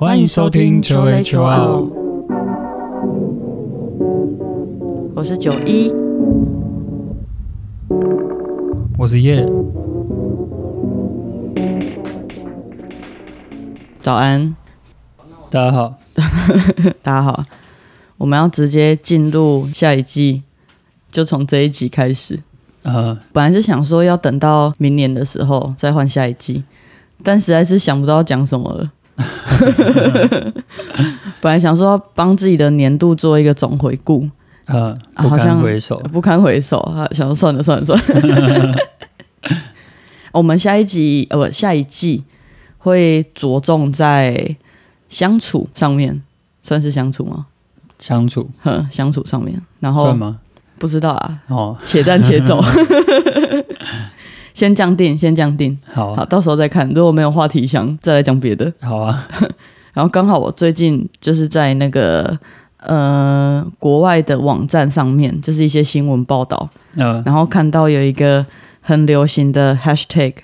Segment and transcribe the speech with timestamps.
[0.00, 1.84] 欢迎收听求 A 求奥，
[5.12, 5.92] 我是九一，
[8.96, 9.44] 我是叶。
[14.00, 14.54] 早安，
[15.50, 15.94] 大家好，
[17.02, 17.44] 大家好。
[18.18, 20.44] 我们要直接进入下一季，
[21.10, 22.38] 就从这一集开始。
[22.84, 26.62] 呃，本来是想说要等到明年的时候再换下一季，
[27.24, 28.92] 但实在是想不到讲什么了。
[31.40, 34.28] 本来想说帮自己的年度做一个总回顾，
[34.66, 35.98] 呃，不啊好像堪回首。
[36.12, 37.08] 不堪回首啊！
[37.12, 38.76] 想说算了算了算了。
[40.32, 42.24] 我们下一集呃不下一季
[42.78, 44.56] 会着重在
[45.08, 46.22] 相处上面，
[46.62, 47.46] 算是相处吗？
[47.98, 50.38] 相处呵，相处上面，然后算吗？
[50.78, 52.62] 不知道啊，哦，且战且走，
[54.58, 56.88] 先降定，先降定，好，好啊，到时候再看。
[56.92, 58.72] 如果没有话题想再来讲别的。
[58.80, 59.28] 好啊，
[59.94, 62.36] 然后刚好我最近就是在那个
[62.78, 68.44] 呃国外的网站上面，就是一些新闻报道，嗯，然后看到有一个
[68.80, 70.34] 很流行的 hashtag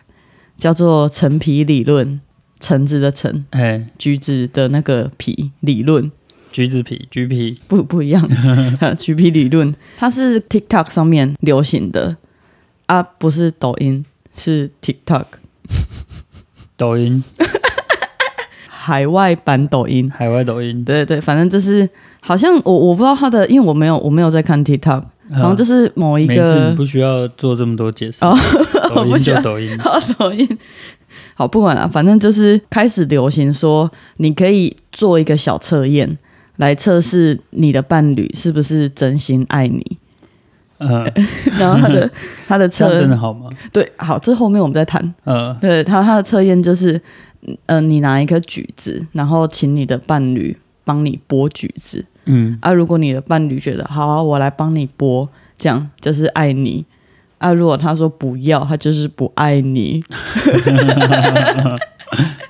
[0.56, 2.20] 叫做“橙皮理论”，
[2.60, 6.12] 橙子的橙，哎，橘子的那个皮理论，
[6.52, 8.28] 橘子皮，橘皮，不不一样，
[8.96, 12.16] 橘皮理论，它是 TikTok 上面流行的
[12.86, 14.04] 啊，不是抖音，
[14.36, 15.24] 是 TikTok
[16.77, 17.22] 抖音，
[18.68, 20.10] 海外版抖音。
[20.10, 21.88] 海外抖音，对对对，反正就是
[22.20, 28.36] 好像我我不知道他的，因为我没有我没有在看 TikTok，然后就是某一个你不需要做这么多解释哦。
[28.94, 30.46] 抖音就抖音，好 抖音。
[31.36, 36.16] 好，不管了，反正就是开始流行说，你可以做一个小测验，
[36.56, 39.98] 来测试你的伴侣是不是真心爱你。
[40.86, 41.12] 嗯，
[41.58, 42.10] 然后他的
[42.46, 43.48] 他的这样测真的好吗？
[43.72, 45.14] 对，好，这后面我们再谈。
[45.24, 47.00] 嗯，对他他的测验就是，
[47.66, 52.72] 呃，你拿一颗橘子，然后请你的伴侣帮你剥橘子嗯，啊。
[52.72, 56.84] 如果你的伴侣觉得好、啊，我来帮你剥，这样就是爱你
[57.39, 57.52] 啊。
[57.52, 60.02] 如果他说不要，他就是不爱你。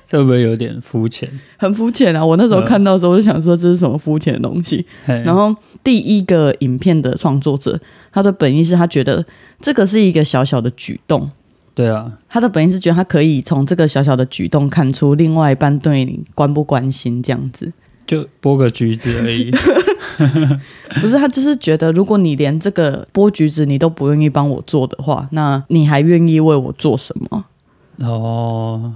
[0.07, 1.29] 这 会不会有点肤浅？
[1.57, 2.25] 很肤浅啊！
[2.25, 4.85] 我那时候嗯看到的时候，我就想说这是什么肤浅的东西。
[5.05, 7.79] 然后第一个影片的创作者，
[8.11, 9.25] 他的本意是他觉得
[9.59, 11.29] 这个是一个小小的举动，
[11.73, 17.73] 对啊，他的本意是觉得他可以从这个小小的举动看出另外一半对你关不关心这样子。
[18.07, 19.51] 就剥个橘子而已。
[21.01, 27.45] 不是他就是觉得，如果你连这个剥橘子你都不愿意帮我做的话，那你还愿意为我做什么？
[27.99, 28.93] 哦，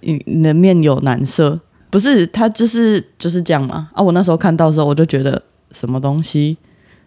[0.00, 1.60] 你你的面有难色，
[1.90, 4.02] 不是他就是就是这样嘛啊！
[4.02, 5.42] 我那时候看到的时候，我就觉得
[5.72, 6.56] 什么东西，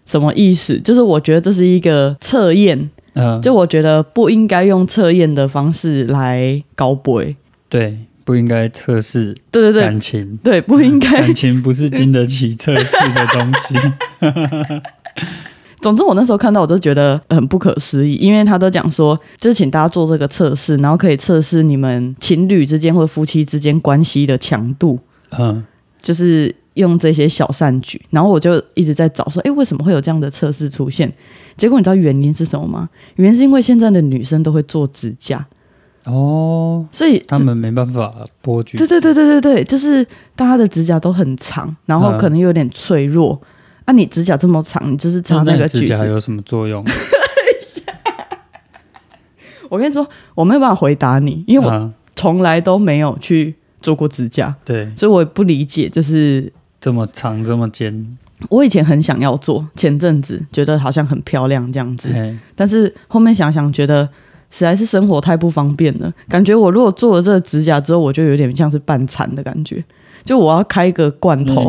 [0.06, 0.80] 什么意思？
[0.80, 7.36] 就是我觉得这是一个测验，嗯，就我觉得不应该用测验的方式来高杯。
[7.70, 10.38] 对，不应该测试对对对感情。
[10.44, 11.10] 对，不应该。
[11.22, 13.76] 感情不是经得起测试的东西。
[15.80, 25.00] 总之，我那时候看到我都觉得很不可思议，因为他都讲说，就是请大家做这个测试，然后可以测试你们情侣之间或者夫妻之间关系的强度。
[25.38, 25.64] 嗯，
[26.02, 31.14] 就是用这些小善举，然后我就一直在找说，诶，为什么会有这样的测试出现？
[31.56, 32.90] 结果你知道原因是什么吗？
[33.16, 35.46] 原因是因为现在的女生都会做指甲，
[36.06, 38.14] 哦，所以他们没办法
[38.44, 40.04] 剥橘对对对对对对，就是
[40.36, 43.40] 大家的指甲都很长，然后嗯可能又有点脆弱。
[43.88, 45.88] 啊，你指甲这么长，你就是插那个指。
[45.88, 46.86] 甲有什么作用？
[49.70, 50.06] 我跟你说，
[50.36, 58.18] 我没有办法回答你，因为我啊，从来都没有去做过指甲，对，所以我也不理解，就是这么长这么尖，
[58.50, 62.10] 我以前很想要做，前阵子觉得好像很漂亮这样子，
[62.56, 64.08] 但是后面想想，觉得
[64.50, 66.14] 实在是生活太不方便了。
[66.30, 69.84] 感觉我如果做了这个指甲之后，我就有点像是半残的感觉，
[70.28, 71.64] 就我要开一个罐头。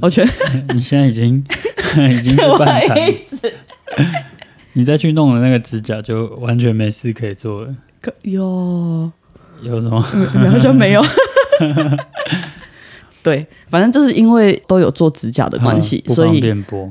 [0.00, 0.30] 我觉得
[0.74, 1.44] 你现在已经
[2.10, 2.96] 已经是 半残，
[4.72, 7.74] 你再去弄了那个指甲，就完全没事可以做了。
[8.00, 9.10] 可哟，
[9.62, 10.00] 有什么？
[10.00, 11.02] 好像没有。
[13.26, 16.40] 对，反正就是因为都有做指甲的关系，嗯所以。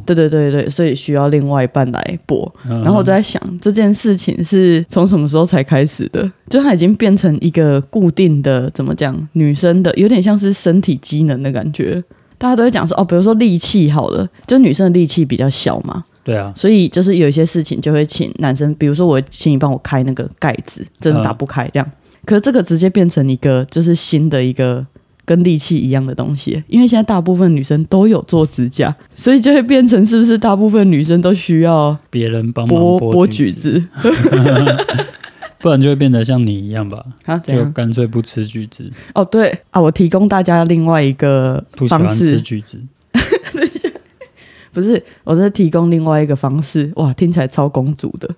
[0.05, 2.45] 对对对对，所以需要另外一半来剥。
[2.65, 6.29] 嗯然后我就在想，这件事情是从什么时候才开始的？
[6.49, 9.15] 就它已经变成一个固定的，怎么讲？
[9.31, 12.03] 女生的有点像是身体机能的感觉。
[12.37, 21.91] 大家都会讲说，哦，比如说力气好了，就女生的力气比较小嘛，对啊，所以就是有一些事情就会请男生，比如说我请你帮我开那个盖子，真的打不开这样。
[22.25, 24.85] 可是这个直接变成一个就是新的一个
[25.25, 33.87] 跟利器一样的东西，因为现在大部分女生都有做指甲，所以就会变成是不是大部分女生都需要别人帮忙剥剥橘橘，子？
[35.59, 37.03] 不然就会变得像你一样吧？
[37.43, 42.79] 就干脆不吃橘子，哦，对啊，我提供大家另外一个方式吃，橘子。
[44.71, 46.91] 不是，我在提供另外一个方式。
[46.97, 48.29] 哇，听起来超公主的。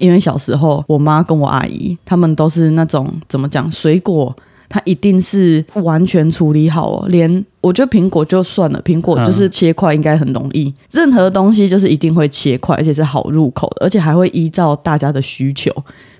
[0.00, 4.36] 因为小时候，我妈跟我阿姨他们都是那种怎么讲，水果
[4.68, 7.06] 它一定是完全处理好哦。
[7.08, 10.72] 连我觉得苹果就算了，苹果就是切块应该很容易。
[10.90, 15.72] 任何东西就是一定会切块，而且是好入口的，而且还会依照大家的需求。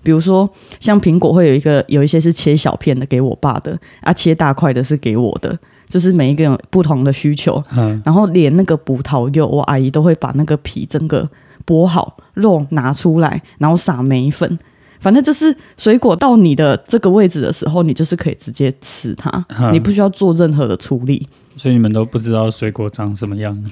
[0.03, 0.49] 比如说，
[0.81, 5.59] 像苹果会有一个有一些是切小片的给我爸的，啊，切大块的是给我的，
[5.89, 7.62] 就是每一个人有不同的需求。
[7.77, 11.29] 嗯，然后连那个葡萄柚，我阿姨都会把那个皮整个
[11.67, 14.59] 剥好，肉拿出来，然后撒梅粉。
[15.00, 21.27] 反正就是水果到你的这个位置的时候，你就是可以直接吃它，嗯你不需要做任何的处理。
[21.56, 23.56] 所以你们都不知道水果长什么样。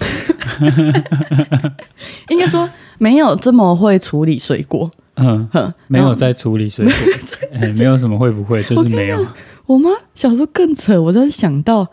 [2.31, 2.69] 应该说
[2.99, 4.90] 没有这么会处理水果。
[5.19, 6.93] 嗯，哼，没有在处理水果，
[7.52, 9.26] 哎，没有什么会不会，就是没有。
[9.64, 11.87] 我妈小时候更扯，我真的想到，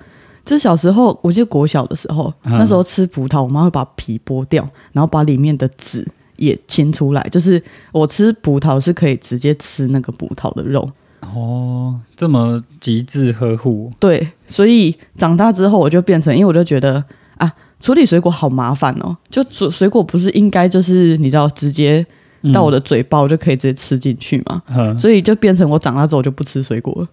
[0.44, 6.06] 就是小时候，我记得国小的时候，嗯那时候吃葡萄，我妈会把皮剥掉，然后把里面的籽
[6.38, 7.22] 也清出来。
[7.32, 10.90] 就是我吃葡萄是可以直接吃那个葡萄的肉，
[11.22, 17.04] 哦，这么极致呵护，对，所以长大之后我就变成，因为我就觉得
[17.38, 22.06] 啊，处理水果好麻烦哦，就水水果不是应该就是你知道直接
[22.54, 27.08] 到我的，嘴巴，我就可以直接吃进去嘛，嗯，所以就变成我长大之后就不吃水果了。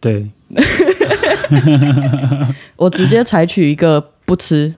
[0.00, 0.30] 对，
[2.76, 4.74] 我直接采取一个不吃，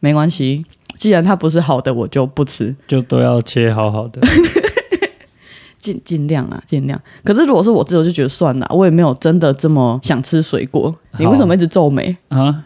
[0.00, 0.64] 没关系。
[0.98, 4.20] 既然它不是好的，我就不吃，就都要切好好的。
[5.80, 7.00] 尽尽量啊，尽量。
[7.24, 10.92] 可是如果是我自己，我就觉得算了，我也没有真的这么想吃水果。
[11.18, 12.14] 你为什么一直皱眉？
[12.28, 12.64] 啊，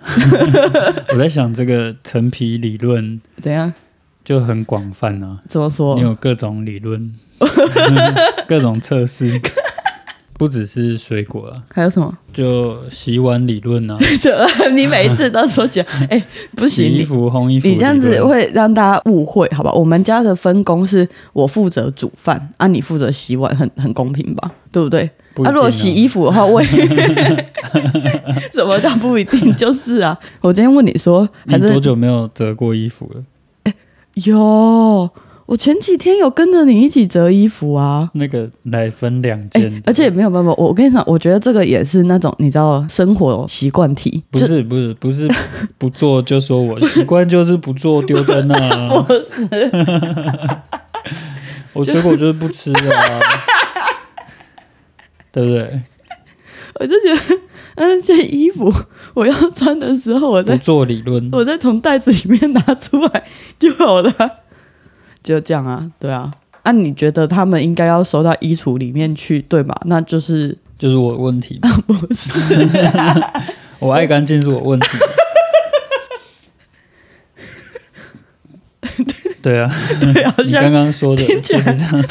[1.13, 3.73] 我在想这个陈皮理论怎样？
[4.25, 6.01] 就很广泛啊，怎么说你？
[6.01, 7.15] 有各种理论，
[8.49, 9.39] 各种测试，
[10.43, 12.13] 不只是水果啊，还有什么？
[12.33, 19.71] 就洗碗理论啊， 这你每一次都说起来，哎、不行，洗衣服、烘衣服，你这样子会让大家误会，好吧？
[19.73, 24.51] 我们家的分工是我负责煮饭，啊，你负责洗碗，很很公平吧？
[24.73, 25.03] 对不对？
[25.03, 26.69] 啊，不一定如果洗衣服的话，我也
[28.53, 29.55] 什么叫不一定？
[29.55, 33.73] 就是啊，我今天问你说，还是多久没有折过衣服了？
[34.25, 35.09] 有？
[35.47, 38.11] 我前几天有跟着你一起折衣服啊。
[38.15, 45.29] 那个奶分两哎、件，而且没有办法，我我跟你讲，我觉得这个也是那种你知道生活习惯题，不是不是不是
[45.79, 49.71] 不做就说我习惯就是不做丢在那、啊，不是。
[51.73, 53.21] 我水果就是不吃啊，
[55.33, 55.83] 对不对？
[56.81, 57.41] 我就觉得，
[57.77, 58.73] 嗯，这衣服
[59.15, 63.25] 我要穿的时候，我再不做理论，我再从袋子里面拿出来
[63.59, 64.13] 就好了，
[65.23, 66.33] 就这样啊，对啊。
[66.63, 69.77] 啊，你觉得他们应该要收到衣橱里面去，对吧？
[69.87, 72.69] 那就是就是我问题嘛， 不是
[73.81, 74.89] 我爱干净是我问题。
[79.43, 79.69] 对啊，
[80.01, 82.05] 对，啊你刚刚说的就是这样。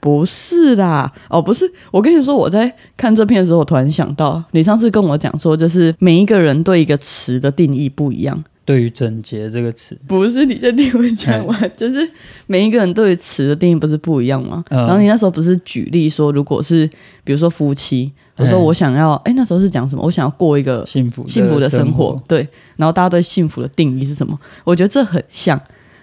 [0.00, 1.12] 不是啦。
[1.28, 8.42] 哦，不是，我跟你说，我在看这片的时候，我突然想到，你上次跟我讲说，就是每一个人对一个词的定义不一样。
[8.64, 12.10] 对于整洁这个词，不是你在听我讲完，就是
[12.46, 14.64] 每一个人对于词的定义不是不一样吗？
[14.70, 16.88] 嗯然后你那时候不是举例说，如果是
[17.24, 20.02] 比如说夫妻，我说嗯我想要，哎、那时候是讲什么？
[20.02, 22.48] 我想要过一个幸福幸福的生生活，，对。
[22.76, 24.38] 然后大家对幸福的定义是什么？
[24.64, 25.62] 我觉得这很像，嗯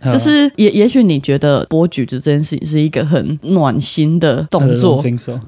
[0.09, 5.39] 就是也也许你觉得剥橘子这件事情是一个很暖心的动作，分手，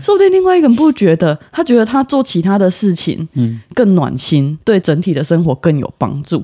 [0.00, 6.42] 说不定另外一个人不觉得，他觉得他做其他的事情嗯，更暖心，对整体的生活更有帮助。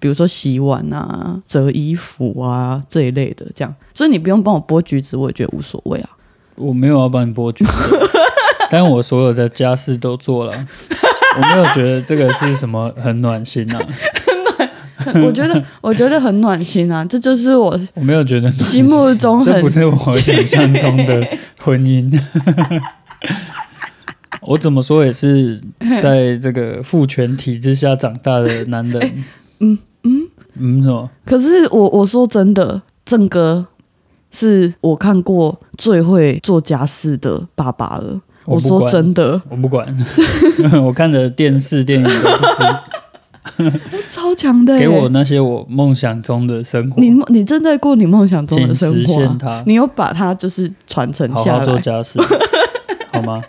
[0.00, 6.10] 比如说洗碗啊、折衣服啊这一类的，这样，所以你不用帮我剥橘子，我也觉得无所谓啊。
[6.54, 7.72] 我没有要帮你剥橘子，
[8.70, 10.66] 但我所有的家事都做了，
[11.36, 13.80] 我没有觉得这个是什么很暖心啊，
[15.24, 21.26] 我觉得，我觉得很暖心啊，这就是我我没有觉得暖心目中不是我想象中的
[21.58, 22.10] 婚姻。
[24.42, 25.60] 我怎么说也是
[26.00, 29.24] 在这个父权体制下长大的男人。
[29.58, 31.10] 嗯嗯嗯，什么？
[31.26, 33.66] 可是我我说真的，郑哥
[34.30, 38.20] 是我看过最会做家事的爸爸了。
[38.46, 39.94] 我说真的，我不管，
[40.82, 42.76] 我看的电视电影都不是
[44.12, 51.52] 超强的耶，给我那些我梦想中的生活，你你正在过你梦想中的生活啊、现它，你有把它就是传承下来。
[51.52, 52.18] 好好做家事，
[53.12, 53.42] 好吗？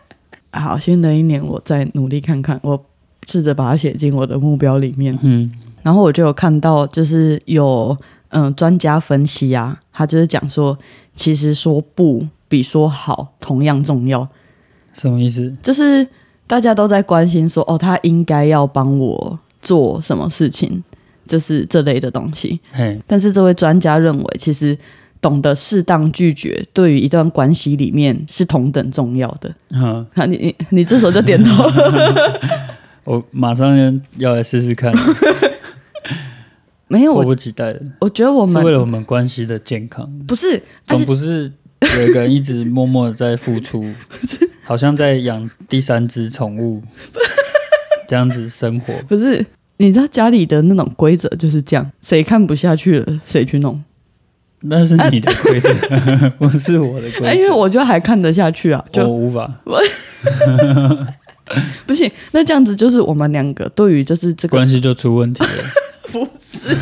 [0.51, 2.84] 好，新的一年我再努力看看，我
[3.27, 5.18] 试着把它写进我的目标里面。
[5.22, 5.51] 嗯，
[5.84, 7.96] 然后我就有看到，就是有
[8.29, 10.77] 嗯，专家分析啊，他就是讲说，
[11.15, 14.27] 其实说不比说好同样重要。
[14.94, 15.56] 什么意思？
[15.62, 16.08] 就是
[16.48, 20.84] 大家都在关心说，哦，他应该要帮我做什么事情，
[21.28, 22.60] 就是这类的东西。
[23.06, 24.78] 但是这位专家认为，其实
[25.22, 29.54] 懂得适当拒绝，对于一段关系里面是同等重要的。
[29.72, 31.66] 嗯，啊，你你你这时候就点头。
[33.06, 34.94] 我马上要来试试看，
[36.88, 41.51] 没有，我迫不及待的，我觉得我们是为了我们关系的健康，不是，总不是
[41.98, 43.84] 有一个人一直默默的在付出，
[44.63, 46.84] 好像在养第三只宠物，
[48.10, 48.92] 这样子生活。
[49.08, 49.46] 不是，
[49.78, 53.84] 你知道家里的那种规则就是这样，谁看不下去了，谁去弄。
[54.62, 55.72] 那是你的规则，
[56.39, 57.39] 不是我的规哎，则。
[57.39, 59.54] 因为我就还看得下去啊，就我就无法，
[61.86, 62.12] 不行。
[62.32, 65.50] 那这样子就是我们两个对于就是这个关系就出问题了。
[66.12, 66.75] 不是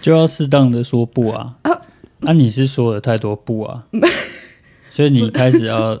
[0.00, 1.56] 就要适当的说不啊。
[2.20, 3.84] 啊，你是说了太多不啊，
[4.92, 5.98] 所以你开始要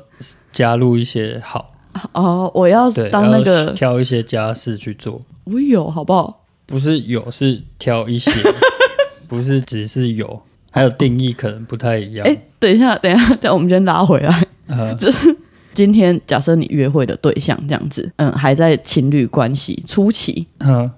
[0.52, 1.73] 加入一些好，
[2.12, 6.44] 哦，我要，当那个挑一些家事去做，我有好不好？
[6.66, 8.30] 不是有是挑一些，
[9.28, 12.26] 不是只是有，还有定义可能不太一样。
[12.26, 14.46] 哎，等一下，等一下，等，我们先拉回来。
[14.66, 14.96] 呃，
[15.74, 20.90] 今天假设你约会的对象这样子，嗯，还在情侣关系初期，呃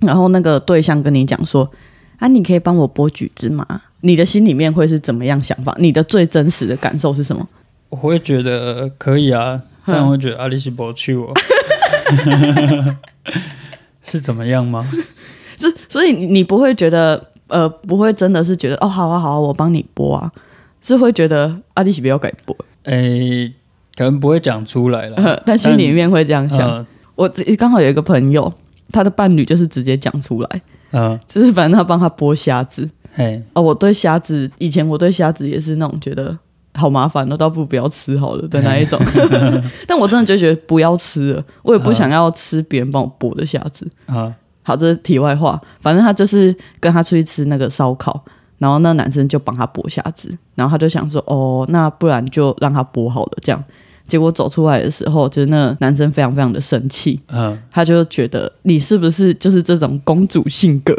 [0.00, 1.68] 然后那个对象跟你讲说
[2.20, 3.66] ：“啊，你可以帮我剥橘子吗？”
[4.02, 5.74] 你的心里面会是怎么样想法？
[5.80, 7.48] 你的最真实的感受是什么？
[7.88, 9.60] 我会觉得可以啊，
[9.94, 11.32] 但我会觉得阿里西博去我
[14.02, 14.86] 是怎么样吗？
[15.58, 20.30] 这所以你你不会觉得呃，不会真的是觉得哦，好啊好啊，我帮你播啊，
[20.80, 23.50] 是会觉得阿里西不要改播，诶、
[23.96, 25.42] 可能不会讲出来了。
[25.44, 26.60] 但心里面会这样想。
[26.60, 26.86] 呃
[27.18, 27.28] 我
[27.58, 28.52] 刚好有一个朋友，
[28.92, 32.88] 他的伴侣就是直接讲出来，呃，就是反正他帮他剥虾子。
[33.12, 36.38] 嘿，哦，我对虾子以前我对虾子也是那种觉得
[36.78, 38.98] 好麻烦那，倒不如不要吃好了的那一种。
[39.86, 43.90] 但我真的就觉得不要吃了，我也不想要吃别人帮我剥的虾子。
[44.06, 44.32] 啊，
[44.62, 45.60] 好，这是题外话。
[45.80, 48.24] 反正他就是跟他出去吃那个烧烤，
[48.58, 53.62] 然后那男生就帮他剥虾子，然后他就想说，哦，那不然就让他剥好了这样。
[54.06, 60.94] 结果走出来的时候，就是那男生非常非常的生气，嗯、他就觉得你是不是就是这种公主性格？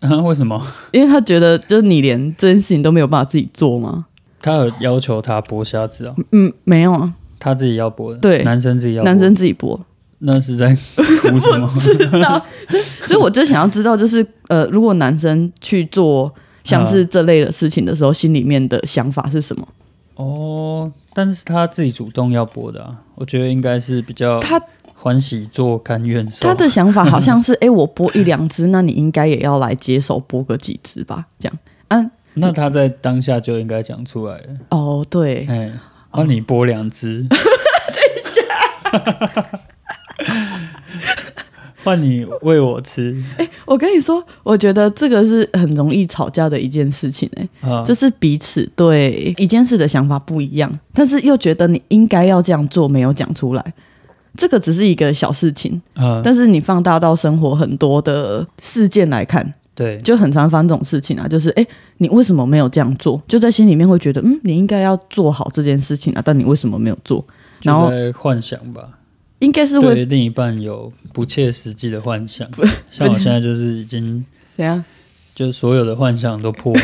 [0.00, 0.58] 啊， 为什么？
[0.90, 4.06] 因为他觉得就是你连这件事情都没有办法自己做吗？
[4.46, 9.78] 他有要求他剥虾子啊，嗯，没有啊，他自己要剥的，对男生自己要剥，男生自己剥。
[10.18, 10.74] 那是在
[11.20, 11.68] 哭什么？
[11.80, 16.32] 知道，所以所以我就想要知道，就是呃，如果男生去做
[16.64, 19.68] 像是这类的事情的时候，心里面的想法是什么？
[20.14, 24.58] 哦，但是他自己主动要剥的啊，我觉得应该是比较他
[24.94, 26.48] 欢喜做甘愿受。
[26.48, 31.26] 他的想法好像是， 哎、我剥一两只，那你应该也要来接手剥个几只吧？
[31.38, 35.72] 这样，嗯，那他在当下就应该讲出来了，哦，对，哎，
[36.10, 39.50] 帮你剥两只， 等一下。
[41.82, 43.16] 换你喂我吃。
[43.64, 47.48] 我跟你说，我觉得这个是很容易吵架的一件事情、哎。
[47.70, 53.74] 啊，就是彼此对一件事的想法不一样，但是又觉得你应该要这样做，没有讲出来。
[54.36, 61.28] 这个只是一个小事情，啊，但是你放大到生活很多的事件来看，对，就很常发生这种事情啊。
[61.28, 61.66] 就是，诶，
[61.98, 63.22] 你为什么没有这样做？
[63.28, 67.24] 就在心里面会觉得，嗯，你应该要做好这件事情啊，但你为什么没有做？
[67.62, 68.88] 然后幻想吧，
[69.40, 72.48] 应该是会对另一半有不切实际的幻想，
[72.90, 74.24] 像我现在就是已经
[74.56, 74.82] 怎样？
[75.34, 76.82] 就是所有的幻想都破灭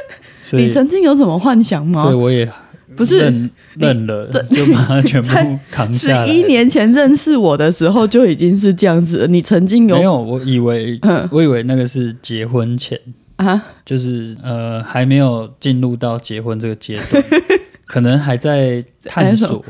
[0.52, 2.14] 你曾经有什么幻想吗所以？
[2.14, 2.50] 我也
[2.96, 6.26] 不是认认了，就把它全部扛下来。
[6.26, 9.26] 一年前认识我的时候就已经是这样子了。
[9.26, 12.98] 你曾经有没有，我以为嗯我以为那个是结婚前，
[13.36, 13.62] 啊？
[13.84, 17.24] 就是呃还没有进入到结婚这个阶段，
[17.86, 19.64] 可能还在探索，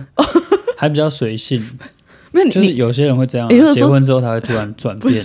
[0.77, 1.63] 还 比较随性。
[2.33, 5.23] 没有你就是有些人会这样结婚之后他会突然转变，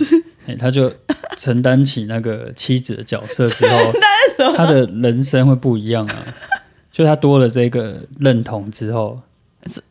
[0.48, 0.92] 哎他就
[1.38, 3.94] 承担起那个妻子的角色之后，
[4.56, 6.16] 他的人生会不一样啊。
[6.96, 9.20] 就他多了这个认同之后，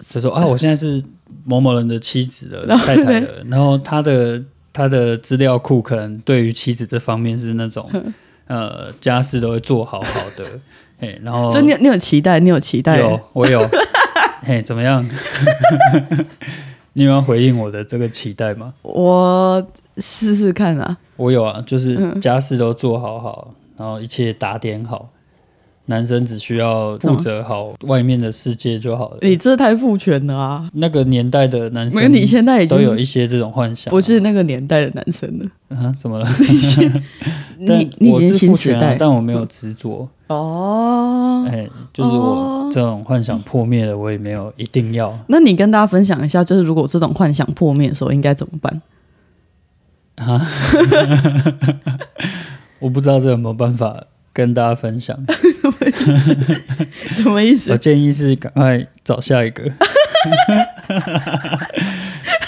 [0.08, 1.04] 就说啊，我现在是
[1.44, 4.42] 某某人的妻子了、太太了，然后他的
[4.73, 7.87] 他的资料库可能对于妻子这方面是那种
[8.49, 10.46] 呃家事都会做好好的，
[10.99, 13.61] 哎，然后就你有你有期待，你有期待有，我有。
[14.40, 15.06] 嘿，怎么样？
[16.94, 18.73] 你有要回应我的这个期待吗？
[18.80, 19.66] 我
[19.99, 20.96] 试试看啊。
[21.16, 25.11] 我有啊，就是嗯家事都做好好，然后一切打点好，
[25.87, 29.19] 男生只需要负责好外面的世界就好了。
[29.21, 30.71] 你这太父权了啊！
[30.75, 35.45] 那个年代的男没有，生你现在已都有一些这种幻想啊、不是那个年代的男生了。
[35.76, 35.95] 啊？
[35.99, 36.26] 怎么了？
[37.67, 40.09] 但你你已经我是新时代啊，但我没有执着。
[40.29, 41.47] 哦。
[41.49, 45.19] 哎，就是我哦这种幻想破灭了，我也没有一定要。
[45.29, 48.83] 那你跟大家分享一下，就是如果这种幻想破灭的时候应该怎么办？
[52.79, 55.19] 我不知道这有没有办法跟大家分享。
[57.09, 57.76] 什么意思我？
[57.79, 59.64] 建议是赶快找下一个，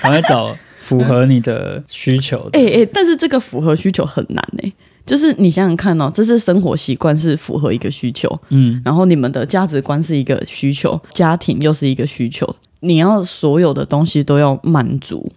[0.02, 2.59] 赶快找符合你的需求的。
[2.59, 4.73] 哎、哎、但是这个符合需求很难哎、
[5.07, 15.33] 就是你想想看哦，这是生活习惯是符合一个需求，嗯，然后你们的价值观是一个需求，家庭又是一个需求，你要所有的东西都要满足。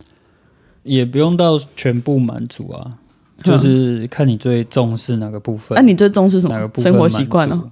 [0.83, 2.97] 也不用到全部满足啊，
[3.43, 5.75] 就是看你最重视哪个部分。
[5.75, 6.55] 那、你最重视什么？
[6.55, 7.71] 哪个部分生活习惯哦。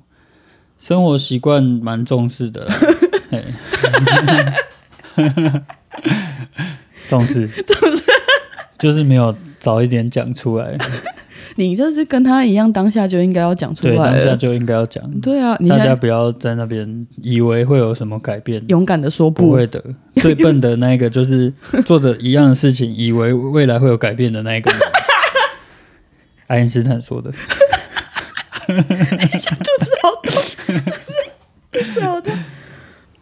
[0.79, 2.67] 生活习惯蛮重视的
[7.09, 8.03] 重视，重视，
[8.77, 10.77] 就是没有早一点讲出来。
[11.55, 13.97] 你就是跟他一样，当下就应该要讲出，来对。
[13.97, 15.09] 当下就应该要讲。
[15.21, 19.47] 对啊，大家不要在那边以为会有什么改变，勇敢的说不。
[19.47, 19.83] 不会的。
[20.17, 21.51] 最笨的那一个就是
[21.83, 24.79] 做着一样的事情，以为未来会有改变的那一个人。
[26.47, 27.31] 爱因斯坦说的。
[32.01, 32.31] 好的。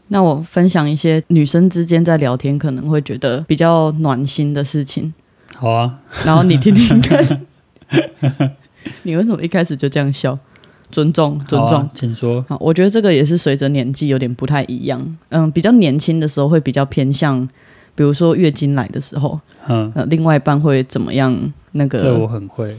[0.08, 5.14] 那我分享一些女生之间在聊天可能会觉得比较暖心的事情，
[5.56, 7.42] 好啊，然后你听听看。
[9.02, 10.38] 你为什么一开始就这样笑？
[10.92, 11.80] 尊重，尊重。
[11.80, 12.46] 啊，请说。
[12.48, 15.18] 好，我觉得这个也是随着年纪有点不太一样。
[15.30, 17.48] 嗯，比较年轻的时候会比较偏向，
[17.96, 21.52] 比如说月经来的时候，嗯，呃，另外一半会怎么样？
[21.78, 22.74] 那这个我很会，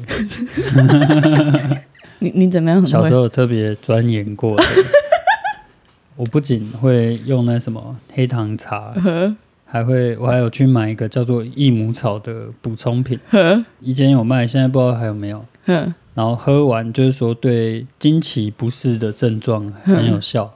[2.21, 2.87] 你你怎么样很？
[2.87, 4.65] 小时候特别钻研过的。
[6.17, 8.95] 我不仅会用那什么黑糖茶，
[9.67, 13.21] 还会我还有去买一个叫做益母草的补充品，
[13.81, 15.45] 以前有卖，现在不知道还有没有。
[15.67, 20.55] 哼然后喝完就是说对经期不适的症状很有效，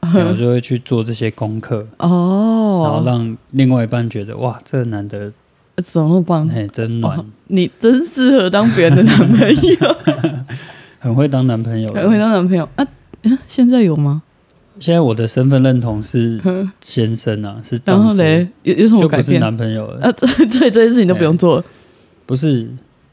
[0.00, 1.86] 然后我就会去做这些功课。
[1.96, 5.32] 哦，然后哦，让另外一半觉得哇，这个男的
[5.76, 6.48] 怎么棒？
[6.48, 9.96] 嘿真暖，哦你真适合当别人的男朋友，
[11.00, 11.92] 很会当男朋友。
[11.92, 12.86] 很会当男朋友啊？
[13.22, 14.22] 嗯现在有吗？
[14.78, 16.40] 现在我的身份认同是
[16.80, 19.38] 先生啊，是然丈夫，后嘞，有有什么就不是？
[19.38, 20.00] 男朋友了。
[20.06, 21.64] 啊，这 所以这件事情都不用做了，
[22.26, 22.66] 不是，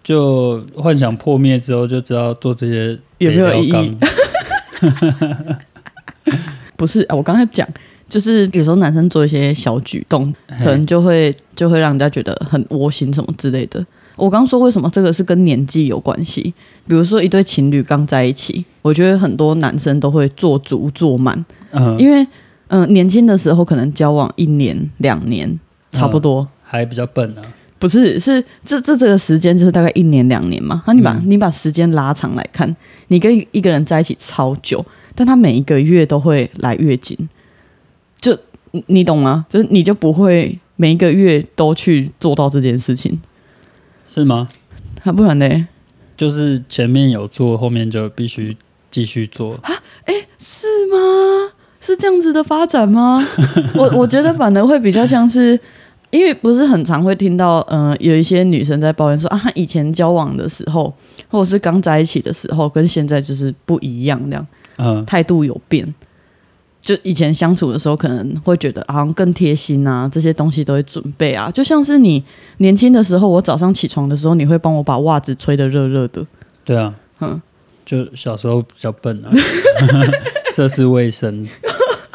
[0.04, 3.98] 就幻想破灭之后就知道做这些有没有意义
[6.78, 7.16] 不是啊？
[7.16, 7.68] 我刚才讲，
[8.10, 13.86] 就是有时候男生做一些小举动，可能就会就会让人家觉得很窝心什么之类的。
[14.16, 16.54] 我刚说为什么这个是跟年纪有关系？
[16.88, 22.24] 比如说一对情侣刚在一起，我觉得很多男生都会做足做满，嗯，因为
[22.70, 25.60] 嗯、呃年轻的时候可能交往一年两年
[25.92, 27.42] 差不多，还比较笨啊。
[27.80, 30.82] 不是是这这这个时间就是大概一年两年嘛。
[30.88, 32.76] 那你把、嗯你把时间拉长来看，
[33.10, 37.16] 你跟一个人在一起超久，但他每一个月都会来月经，
[38.20, 38.38] 就
[38.72, 39.46] 你你懂吗？
[39.50, 43.20] 就是你就不会每一个月都去做到这件事情，
[44.08, 44.48] 是吗？
[45.04, 45.68] 啊，不然呢？
[46.18, 48.58] 就是前面有做，后面就必须
[48.90, 49.60] 继续做。
[50.40, 51.54] 是吗？
[51.80, 53.26] 是这样子的发展吗？
[53.76, 55.60] 我我觉得反而会比较像是，
[56.10, 60.94] 因为不是很常会听到，嗯、有一些女生在抱怨说啊，她以前交往的时候，
[61.30, 65.94] 或者是刚在一起的时候，跟现在就是不一样，这样嗯，态度有变。
[66.88, 71.52] 就以前相处的时候，可能会觉得好像更贴心啊，这些东西都会准备啊。
[71.52, 72.24] 就像是你
[72.60, 76.26] 年轻的时候，我早上起床的时候，你会帮我把袜子吹得热热的，
[76.64, 77.42] 对啊，嗯，
[77.84, 79.30] 就小时候比较笨啊，
[80.56, 81.46] 涉世未深，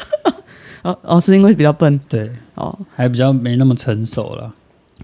[0.81, 2.75] 哦哦，是因为比较笨对，哦。
[2.95, 4.55] 还比较没那么成熟了。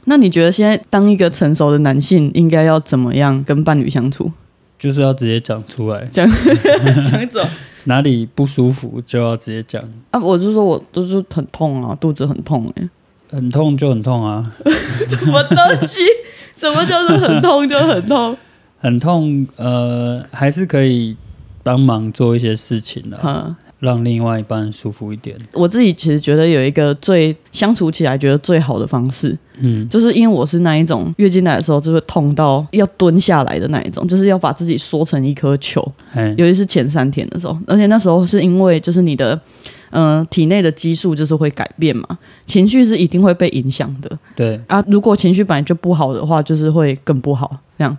[0.06, 4.32] 那你觉得现在当一个成熟的男性，应该要怎么样跟伴侣相处？
[4.80, 6.28] 就是要直接讲出来，讲
[7.06, 7.40] 讲走
[7.84, 10.20] 哪里不舒服就要直接讲，啊！
[10.20, 12.90] 我就说我就是很痛啊，肚子很痛哎、
[13.30, 16.02] 很痛就很痛啊， 什么东西？
[16.56, 18.38] 什么叫做很痛就很痛？
[18.82, 21.16] 很痛，呃，还是可以
[21.64, 23.58] 帮忙做一些事情的、啊！
[23.80, 25.36] 让另外一半舒服一点。
[25.54, 35.82] 我自己其实觉得有一个最相处起来觉得最好的方式，嗯，就是因为我是那一种月经来的时候就会痛到要蹲下来的那一种，就是要把自己缩成一颗球。
[36.14, 39.40] 哎，尤其是前三天的时候，而且那时候是因为就是你的
[39.92, 42.06] 嗯、呃体内的激素就是会改变嘛，
[42.46, 44.84] 情绪是一定会被影响的对，啊。
[44.88, 47.98] 如果情绪本来就不好的话，就是会更不好这样。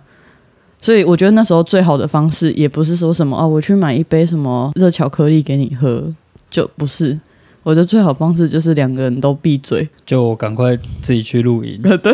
[0.81, 6.13] 所以我觉得那时候最好的方式，也不是说什么哦，我去买一杯什么热巧克力给你喝，
[6.49, 7.19] 就不是。
[7.63, 12.13] 我觉得最好方式就是两个人都闭嘴，就赶快自己去露营， 对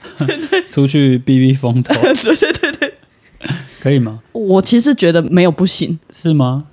[0.68, 1.94] 出去避避风头。
[1.98, 2.94] 对对对对。
[3.80, 4.20] 可以吗？
[4.32, 6.64] 我其实觉得没有不行，是吗？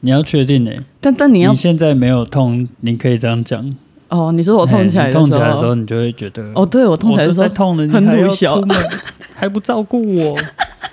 [0.00, 0.70] 你要确定呢、
[1.00, 3.74] 但但你要你现在没有痛，你可以这样讲。
[4.08, 8.62] 哦，你说我痛起来哎的时候，你痛起来的时候，你就会觉得哦，对我痛起来的时候很鲁小
[9.34, 10.38] 还不照顾我。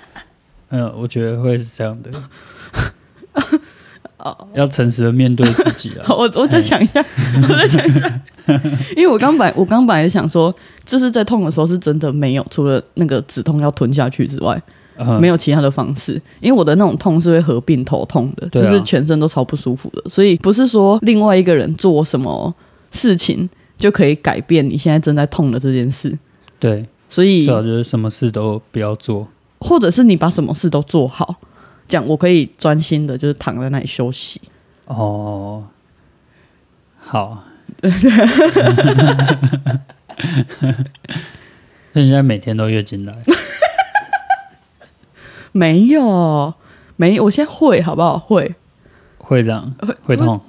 [0.70, 2.10] 嗯，我觉得会是这样的。
[4.18, 6.06] 哦，要诚实的面对自己啊。
[6.10, 7.04] 我我再想一下，
[7.48, 8.20] 我再想一下，
[8.96, 10.52] 因为我刚本来我刚本来想说，
[10.84, 14.60] 就是在痛的时候是真的没有，除了那个止痛要吞下去之外，
[14.98, 16.20] 嗯没有其他的方式。
[16.40, 22.52] 因为我的那种痛是会合并头痛的，啊就是全身都超不舒服的，所以不是说另外一个人做什么
[22.96, 26.18] 事情就可以改变你现在正在痛的这件事。
[26.58, 29.28] 对，所以最好就是什么事都不要做。
[29.60, 31.36] 或者是你把什么事都做好，
[31.86, 34.40] 这样我可以专心的，就是躺在那里休息。
[34.86, 35.64] 哦，
[36.96, 37.44] 好。
[41.92, 43.14] 那现在每天都月经来，
[45.52, 46.54] 没有，
[46.96, 48.18] 没，我现在会好不好？
[48.18, 48.54] 会，
[49.18, 50.40] 会这样，会痛。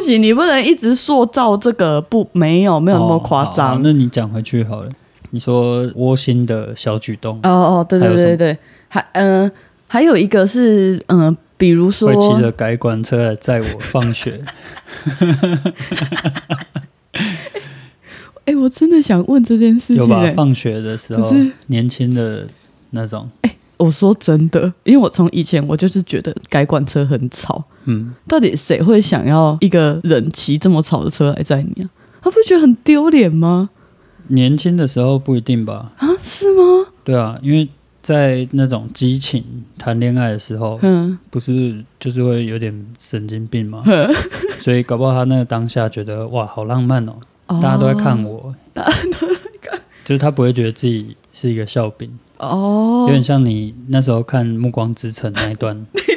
[0.00, 3.80] 不行，你不能一直塑造这个不没有没有那么夸张。
[3.82, 4.90] 那你讲回去好了。
[5.32, 8.58] 你说窝心的小举动，哦哦，对对对对对，
[8.88, 9.52] 还嗯、呃
[9.86, 14.40] 还有一个是嗯、呃比如说会骑着改管车来载我放学。
[18.46, 20.28] 哎、我真的想问这件事有情、欸。？
[20.28, 21.32] 吧放学的时候，
[21.66, 22.48] 年轻的
[22.90, 31.88] 那种，哎我说真的，因为我从以前我就是觉得改管车很吵，嗯，到底谁会想要一个人骑这么吵的车来载你啊？
[32.22, 33.70] 他不觉得很丢脸吗？
[34.28, 35.92] 年轻的时候不一定吧？
[35.98, 36.86] 啊，是吗？
[37.02, 37.68] 对啊，因为
[38.02, 39.44] 在那种激情
[39.78, 43.82] 谈恋爱的时候，嗯，不是就是会有点神经病嘛，
[44.60, 47.16] 所以搞不好他那个当下觉得哇，好浪漫哦，
[47.46, 55.86] 大家都在看我，大家都在看，就是他不会觉得自己是一个笑柄，哦，有点像你那时候看《暮光之城》那一段。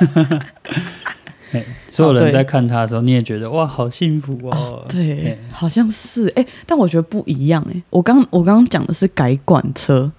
[1.50, 4.84] 嘿所有人在看他的时候，你也觉得哇，好幸福哦。
[4.88, 10.10] 对嘿，好像是哎、但我觉得不一样哎、我刚我刚刚讲的是改管车，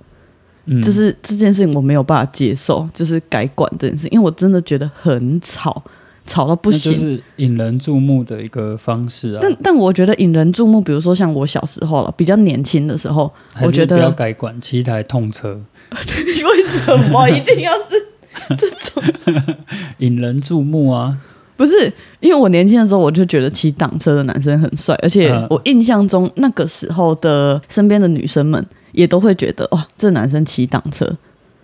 [0.66, 5.84] 嗯，就是这件事情我没有办法接受，就是改管这件事，因为我真的觉得很吵，
[6.26, 6.96] 吵到不行。
[6.96, 9.40] 是引人注目的一个方式啊。
[9.42, 13.30] 但但我觉得引人注目，比如说像我小时候了，比较年轻的时候，
[13.62, 15.62] 我觉得不要改管，骑一台痛车，
[15.92, 18.05] 你为什么一定要是
[18.58, 19.56] 这种？
[20.00, 21.18] 引人注目啊。
[21.58, 31.10] 不是，因为我年轻的时候，我就觉得骑挡车的男生很帅，而且嗯我印象中那个时候的身边的女生们也都会觉得，哇，这男生骑挡车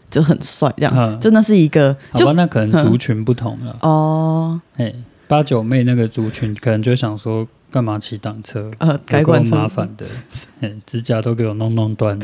[0.10, 3.76] 就很帅，这样、嗯真的是一个就好吧，那可能族群不同了。
[3.82, 4.94] 哦哎，
[5.28, 8.72] 八九妹那个族群可能就想说，干嘛骑挡车？
[8.78, 10.06] 呃改有够管麻烦的，
[10.62, 12.18] 哎，指甲都给我弄弄断。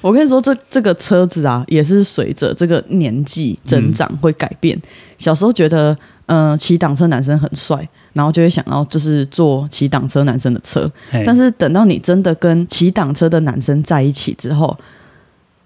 [0.00, 4.80] 我跟你说，这这个车子啊，也是随着这个年纪增长会改变。
[5.18, 10.90] 小时候觉得，嗯、骑挡车男生很帅，然后就会想要就是坐骑挡车男生的车。
[11.24, 14.76] 但是等到你真的跟骑挡车的男生在一起之后，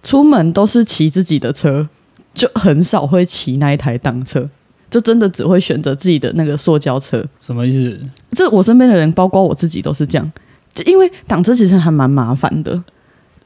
[0.03, 1.89] 出门都是骑自己的车，
[2.35, 4.49] 就很少会骑那一台挡车，
[4.91, 7.25] 就真的只会选择自己的那个塑胶车。
[7.41, 7.99] 什么意思？
[8.33, 10.33] 这我身边的人，包括我自己都是这样。
[10.75, 12.85] 就因为挡车其实还蛮麻烦的，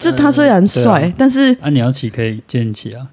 [0.00, 3.06] 就他虽然帅，但是啊，你要骑可以借你骑啊。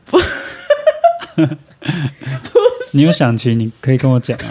[2.91, 4.47] 你有想骑，你可以跟我讲啊。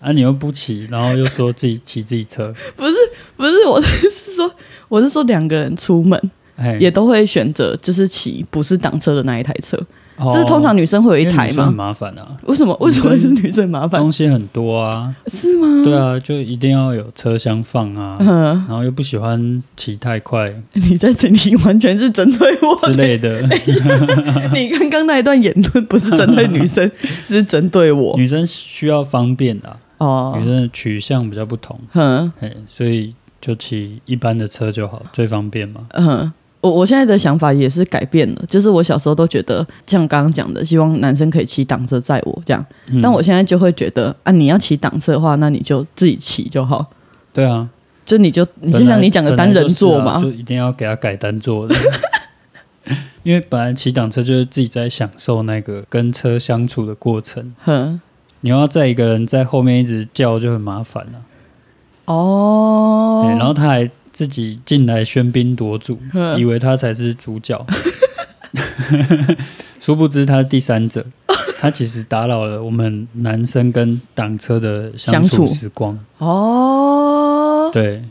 [0.00, 2.92] 啊，你又不骑，然后又说自己骑自己车，不是
[3.36, 4.54] 不是，我是说
[4.88, 9.80] 我是说两个人出门哎，也都会选择就是骑不是挡车的那一台车，
[10.16, 11.74] 哦就是通常女生会有一台因为女生很？
[11.74, 14.00] 麻烦啊，为什么为什么是女生麻烦？
[14.00, 15.84] 东西很多啊，是吗？
[15.84, 23.42] 对啊，就一定要有车厢放啊，嗯，然后又不喜欢骑太快你在这里完全是针对我之类的。
[24.54, 26.90] 你刚刚那一段言论不是针对女生，
[27.26, 30.44] 是针对我女生需要方便啊，哦女。
[30.44, 35.80] 生的取向比较不同，嗯嘿，所以就骑一般的车就好，最方便嘛。
[35.94, 36.32] 嗯，
[36.64, 43.02] 我我现在的想法也是改变了，就是我小时候都觉得像刚刚讲的，希望男生可以骑挡车载我这样，嗯。
[43.02, 46.86] 但我现在就会觉得啊，你要骑挡车的话，那你就自己骑就好，
[47.34, 47.68] 对啊，
[48.06, 51.74] 就你就你就本来像你讲的单人座嘛就啊，就一定要给他改单座的。
[53.22, 58.00] 因为本来骑挡车就是自己在享受那个跟车相处的过程，哼。
[58.40, 61.12] 你要在一个人在后面一直叫就很麻烦了、
[62.04, 63.22] 哦。
[63.26, 67.66] 对，，然后他还自己进来喧宾夺主，嗯以为他才是主角，
[69.80, 71.04] 殊不知他是第三者。
[71.60, 75.98] 他其实打扰了我们男生跟挡车的相相处处时光。
[76.18, 78.04] 哦，对，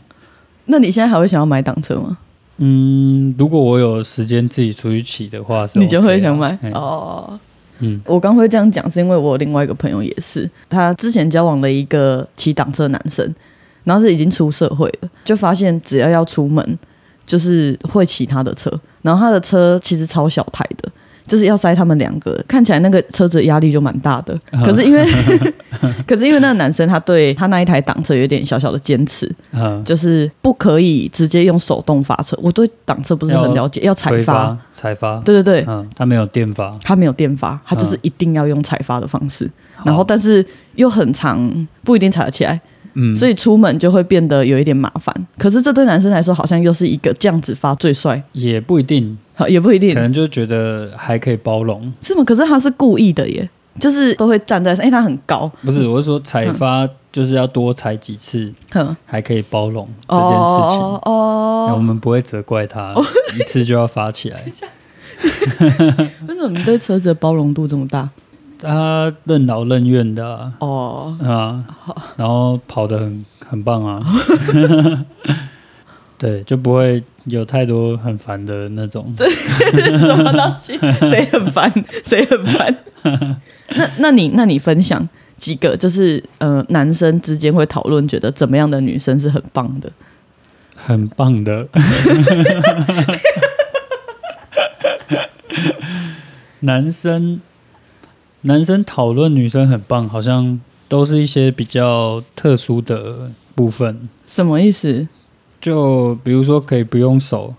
[0.64, 2.18] 那你现在还会想要买挡车吗？
[2.58, 7.38] 嗯，如果我有时间自己出去骑的话是、你就会想买嘿哦。
[7.78, 13.32] 嗯我刚会这样讲，是因为我有另外一个朋友也是，他之前交往了一个骑挡车的男生，
[13.84, 16.78] 然后是已经出社会了，就发现只要要出门，
[17.24, 18.70] 就是会骑他的车，
[19.02, 20.90] 然后他的车其实超小台的。
[21.26, 24.38] 就是要塞他们两个，看起来那个车子压力就蛮大的。
[24.50, 25.02] 啊可是因为，
[26.06, 32.38] 可是因为那个男生他对他那一台挡车有点小小的坚持，嗯，就是不可以直接用手动发车。
[32.42, 34.34] 我对挡车不是很了解，要踩推发。
[34.34, 39.50] 发采发，对对对，嗯，它没有电发，他没有电发，他就是嗯一定要用踩发的方式，
[39.82, 40.44] 然后但是
[40.74, 42.60] 又很长，不一定踩得起来，
[42.94, 45.14] 嗯，所以出门就会变得有一点麻烦。
[45.38, 51.92] 可是这对男生来说，好像又是一个这样子发最帅，也不一定，好也不一定可能就觉得还可以包容。
[52.00, 52.24] 是吗？
[52.24, 60.78] 可是他是故意的耶，就是都会站在，因为他很高，不是，我是说采发就是要多采几次，哼，还可以包容这件事情。
[60.78, 62.94] 哦那我哦，们不会责怪他，
[63.38, 64.42] 一次就要发起来。
[66.28, 68.10] 为什么你对车子的包容度这么大？
[68.64, 71.64] 他任劳任怨的啊，哦，啊
[72.16, 74.02] 然后跑得很很棒啊，
[76.18, 79.12] 对，就不会有太多很烦的那种。
[79.14, 80.78] 什么东西？
[81.08, 81.70] 谁很烦？
[82.04, 82.76] 谁很烦？
[83.76, 89.92] 那那你那你分享几个，就是呃，男生之间会讨论，觉得怎么样的女生是很棒的？
[90.76, 91.68] 很棒的。
[96.60, 97.40] 男生
[98.46, 104.08] 男生讨论女生很棒，好像都是一些比较特殊的部分。
[104.26, 105.08] 什么意思？
[105.60, 107.54] 就比如说，可以不用手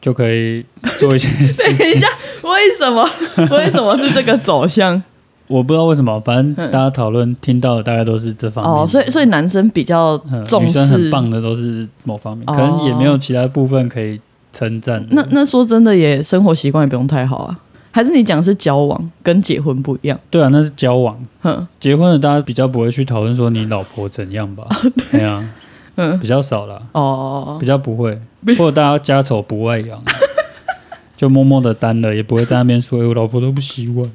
[0.00, 0.64] 就可以
[1.00, 1.62] 做一些事。
[1.76, 2.06] 等一下，
[2.44, 3.04] 为什么？
[3.50, 5.02] 为什么是这个走向？
[5.48, 8.72] 我不知道为什么，反正嗯大家讨论听到的大概都是这方面。
[8.72, 14.20] 哦，所以所以男生比较嗯重视女生很棒的都是某方面，哦可能也没有其他部分可以
[14.52, 15.04] 称赞。
[15.10, 17.58] 那那说真的也生活习惯也不用太好啊。
[17.98, 20.16] 还是你讲的是交往跟结婚不一样？
[20.30, 21.20] 对啊，那是交往。
[21.40, 24.64] 哼，结婚的，大家比较不会去讨论说你老婆怎样吧？
[25.10, 25.24] 对。
[25.24, 25.44] 啊，
[25.96, 28.16] 嗯，比较少啦，哦比，较不会，
[28.56, 30.00] 或者大家家丑不外扬，
[31.16, 34.08] 就默默的单了，也不会在那边说、哎我老婆都不洗碗。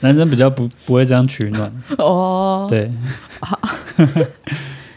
[0.00, 2.90] 男生比较不不会这样取暖，哦，对。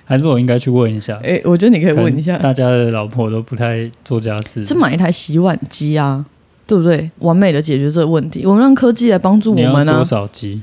[0.05, 6.25] 还是我应该去问一下，哎、我觉得你可以问一下，大家的老婆都不太做家事，是买一台洗碗机啊，
[6.71, 7.11] 对不对？
[7.19, 10.05] 完美的解决这个问题，我们让科技来帮助我们啊多。
[10.05, 10.61] 少机？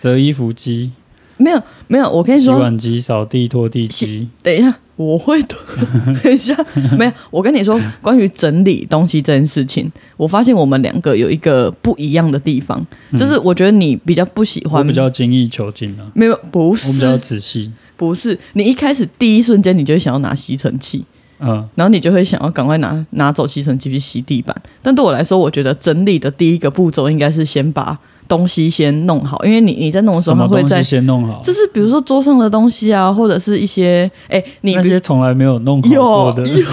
[0.00, 0.90] 折衣服机、
[1.36, 5.54] 没有没有，我跟你说，洗碗机、扫地拖地机，等一下，我会的。
[6.24, 6.56] 等一下，
[6.98, 12.84] 没有，我跟你说，关于整理东西这件事情，我发现我们两个有一个不一样的地方，
[13.16, 21.04] 就是我觉得你比较不喜欢，比较精益求精啊，没有，不是我比较仔细，不是，你一开始第一瞬间你就会想要拿吸尘器。
[21.40, 24.54] 嗯，然后你就会想要赶快拿拿走吸尘器去吸地板。
[24.82, 31.40] 但对我来说，我觉得整理的第一个步骤应该是先把东西先弄好，因为你你在弄的时候，什么东西它会在先弄好？
[31.42, 36.66] 就是比如说桌上的东西啊，或者是一些哎，你那些从来没有弄好有过的，有，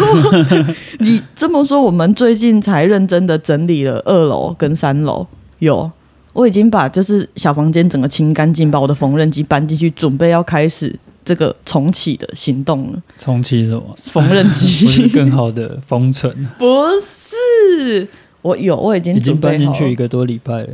[0.99, 5.27] 你这么说，我们最近才认真的整理了二楼跟三楼，
[5.59, 5.91] 有。
[6.33, 10.93] 我已经把就是小房间整个清干净，把我的缝纫机搬进去，准备要开始
[11.25, 13.01] 这个重启的行动了。
[13.17, 13.83] 重启什么？
[13.97, 16.65] 缝纫 不是机更好的封存，不
[17.01, 18.07] 是，
[18.43, 20.69] 我有，我已经已经搬进去一个多礼拜了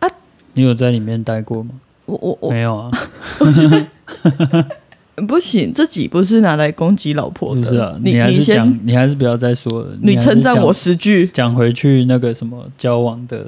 [0.00, 0.08] 啊！
[0.52, 1.70] 你有在里面待过吗？
[2.04, 2.90] 我我我没有啊，
[5.26, 7.62] 不行，这集不是拿来攻击老婆的。
[7.62, 13.42] 不是啊，你还是先讲，你还是不要再说了，你称赞我十句，讲回去那个什么交往的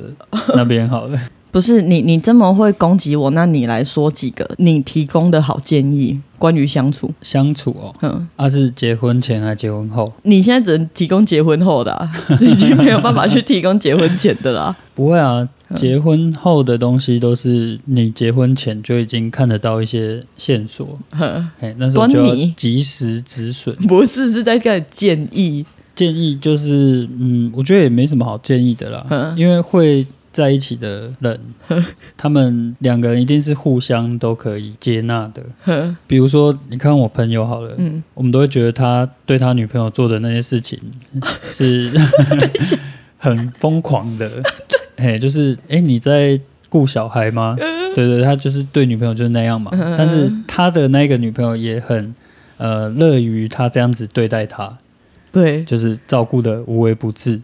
[0.55, 1.19] 那边好了。
[1.57, 7.11] 不是你你这么会攻击我，那你来说几个你提供的好建议，关于相处。
[7.23, 10.13] 相处哦，嗯，啊是结婚前还是结婚后？
[10.25, 12.11] 你现在只能提供结婚后的、啊，
[12.43, 14.77] 已经没有办法去提供结婚前的啦。
[14.95, 23.75] 不会啊，嗯结婚后的东西都是你结婚前就已经看得到一些线索，哼哎，那时候就要及时止损。
[23.89, 25.65] 不是，是在给建议。
[25.95, 31.41] 建议就是，嗯，我觉得也没什么好建议的啦，嗯因为会在一起的人，
[32.15, 35.43] 他们两个人一定是互相都可以接纳的。
[36.07, 40.79] 比如说，你看我朋友好了，嗯，我们都会觉得他对他女朋友做的那些事情
[41.43, 41.91] 是
[43.17, 44.31] 很疯狂的，
[44.97, 47.57] 哎，就是哎你在顾小孩吗？
[47.95, 52.15] 对对，他就是对女朋友就是那样嘛，嗯但是他的那个女朋友也很
[52.59, 54.77] 呃乐于他这样子对待他，
[55.33, 57.41] 对，就是照顾的无微不至。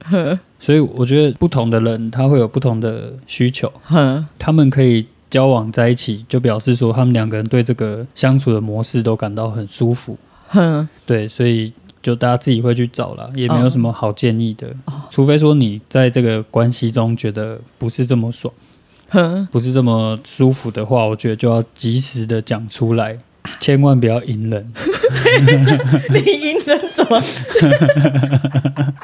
[0.59, 3.73] 所以我觉得不同的人他会有不同的需求，
[4.39, 10.17] 他们可以交往在一起，就表示说他们两个人对这个相处的模式都感到很舒服。
[10.49, 15.03] 哼，对，所以就大家自己会去找了，也没有哦什么好建议的，哦。
[15.11, 18.53] 除非说你在这个关系中觉得不是这么爽，
[19.51, 23.19] 不是这么舒服的话，我觉得就要及时的讲出来，
[23.61, 24.73] 千万不要隐忍。
[26.11, 27.23] 你隐忍什么？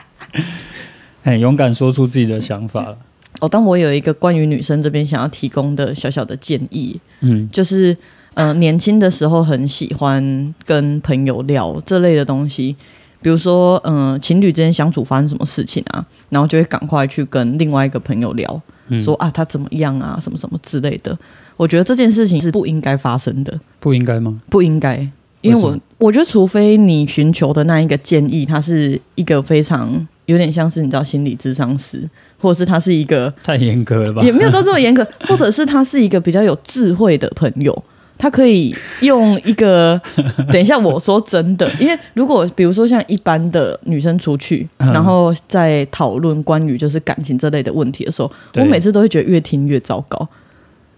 [1.22, 2.96] 很勇敢说出自己的想法了。
[3.40, 7.96] 哦，但我有一个关于女生这边想要提供的小小的建议，嗯就是
[8.35, 12.74] 呃，年轻的时候很喜欢跟朋友聊这类的东西，
[13.22, 21.16] 比如说嗯、呃情侣之间相处发生什么事情啊，然后就会赶快去跟另外一个朋友聊，嗯，说啊他怎么样啊，什么什么之类的。
[21.57, 24.40] 我觉得这件事情是不应该发生的，不应该吗？
[24.48, 24.98] 不应该，
[25.40, 32.09] 因为我为我觉得，除非你寻求的那一个建议，它是一个非常有点像是你知道心理智商师，
[32.40, 34.22] 或者是他是一个太严格了吧？
[34.22, 37.83] 也没有到这么严格， 或者是他是一个比较有智慧的朋友，
[38.18, 39.98] 他可以用一个，
[40.52, 50.28] 等一下我说真的，因为如果比如说像一般的女生出去，嗯然后在讨论关于就是感情这类的问题的时候，我每次都会觉得越听越糟糕。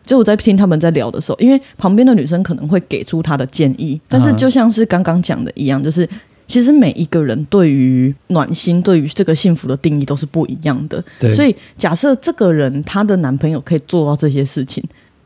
[0.02, 6.08] 就我在听他们在聊的时候，因为旁边的女生可能会给出她的建议，但是嗯就像是刚刚讲的一样，就是
[6.46, 11.04] 其实每一个人对于暖心、对于这个幸福的定义都是不一样的。
[11.20, 14.82] 对，所以假设这个人她的男朋友可以做到这些事情，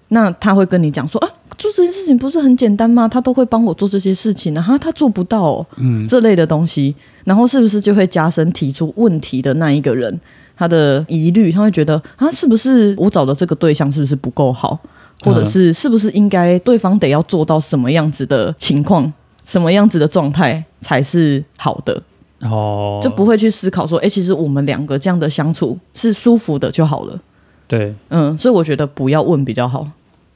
[0.08, 3.08] 那他会跟你讲说啊，做这件事情不是很简单吗？
[3.08, 10.20] 他都会帮我做这些事情啊，哈，他做不到哦，嗯，这类的东西，然后是不是就会加深提出问题的那一个人
[10.56, 11.50] 他的疑虑？
[11.50, 14.78] 他会觉得啊，是不是我找的这个对象是不是不够好，
[15.22, 19.12] 或者是是不是应该对方得要做到什么样子的情况？
[19.44, 22.02] 什么样子的状态才是好的？
[22.40, 27.20] 哦，就不会去思考说，哎、其实我们两个这样的相处是舒服的就好了。
[27.66, 29.86] 对嗯，所以我觉得不要问比较好，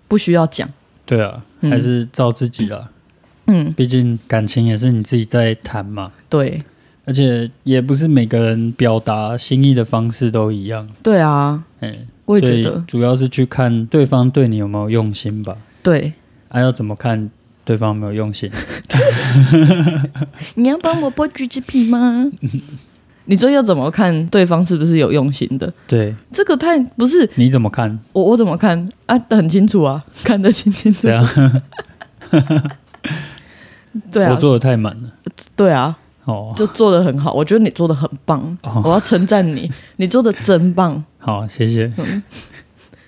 [0.06, 0.68] 不需要讲。
[1.08, 2.90] 对啊，嗯还是照自己啦。
[3.46, 6.62] 嗯，毕竟感情也是你自己在谈嘛，对，
[7.06, 10.86] 而且也不是每个人表达心意的方式都一样。
[11.02, 15.56] 对啊，哎、我也觉得，主要是去看对方对你有没有用心吧。
[15.82, 16.12] 对。
[16.50, 17.30] 还、要怎么看
[17.64, 18.50] 对方有没有用心？
[20.54, 22.30] 你要帮我剥橘子皮吗？
[23.30, 25.70] 你说要怎么看对方是不是有用心的？
[25.86, 27.98] 对，这个太不是你怎么看？
[28.12, 29.18] 我，我怎么看啊？
[29.30, 31.12] 很清楚啊， 看得清清楚对。
[31.12, 31.62] 啊，
[34.10, 35.12] 对啊 我，做的太满了。
[35.54, 41.04] 对啊，哦，就做的很好，我觉得你做的很棒，哦我要称赞你， 你做的真棒。
[41.18, 41.92] 好，谢谢。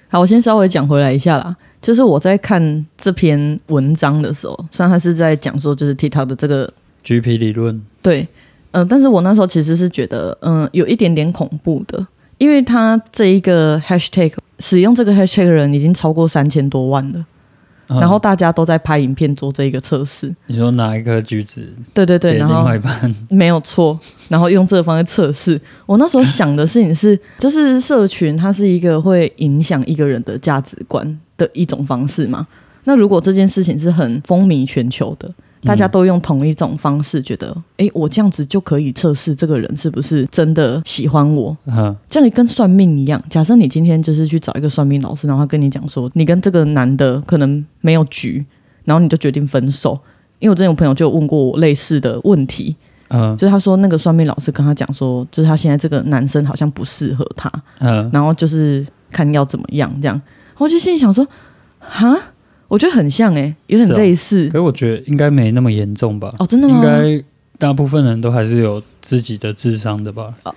[0.08, 1.56] 好，我先稍微讲回来一下啦。
[1.80, 6.70] 就是我在看这篇文章的时候，虽然他是在讲说就是 TikTok 的这个
[7.02, 8.28] GP 理论，对，
[8.72, 12.06] 嗯、但是我那时候其实是觉得，嗯、有一点点恐怖的，
[12.38, 17.26] 因为他这一个 Hashtag 使用这个 Hashtag 的人已经超过三千多万了，
[17.88, 20.32] 嗯然后大家都在拍影片做这一个测试。
[20.46, 25.60] 你说拿一颗橘子对对对，另然后外一半， 没有错，然后用这个方式测试。
[25.86, 32.46] 我那时候 想的事情是，就是社群它是一个会影响一个人的价值观的一种方式嘛。
[32.84, 35.28] 那如果这件事情是很风靡全球的，
[35.62, 41.56] 大家都用同一种方式，觉得，诶，我这样子就可以测试这个人是不是真的喜欢我。
[41.66, 43.22] 嗯，这样也跟算命一样。
[43.28, 48.44] 假设你今天就是去找一个算命老师，然后他跟你讲说，你跟这个男的可能没有局，
[48.84, 49.98] 然后你就决定分手。
[50.38, 52.74] 因为我之前有朋友就问过我类似的问题，
[53.08, 60.18] 嗯就是他说那个算命老师跟他讲说，就是他现在这个男生好像不适合他，嗯，然后就是看要怎么样这样。
[60.56, 61.26] 我就心里想说，
[61.78, 62.16] 哈，
[62.70, 66.32] 我觉得很像诶、有点类似可是我觉得应该没那么严重吧？
[66.38, 66.74] 哦，真的吗？
[66.76, 67.24] 应该
[67.58, 70.32] 大部分人都还是有自己的智商的吧？
[70.44, 70.52] 哦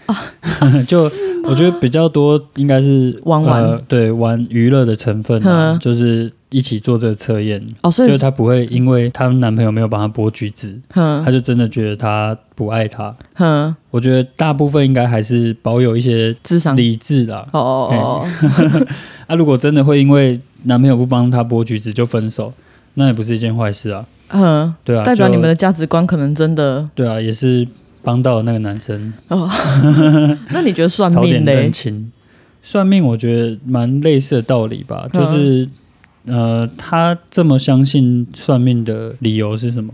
[0.87, 1.03] 就
[1.43, 13.13] 我觉得比较多应该是玩玩呃，对，玩娱乐的成分啊，嗯就是一起做这个测验，哦，所以就她不会因为她男朋友没有帮她剥橘子，她就真的觉得他不爱她。
[13.33, 17.45] 哼，我觉得大部分应该还是保有一些智商理智啦。
[17.51, 18.87] 哦哦哦哦，
[19.27, 22.53] 啊，如果真的会因为男朋友不帮她剥橘子就分手，
[22.95, 24.05] 那也不是一件坏事啊。
[24.29, 27.67] 嗯，对啊，代表你们的价值观可能真的对啊，也是
[28.01, 29.49] 帮到了那个男生哦。
[30.51, 31.71] 那你觉得算命嘞人？
[31.71, 32.11] 情。
[32.65, 35.67] 算命我觉得蛮类似的道理吧，嗯就是
[36.25, 39.93] 呃，他这么相信算命的理由是什么？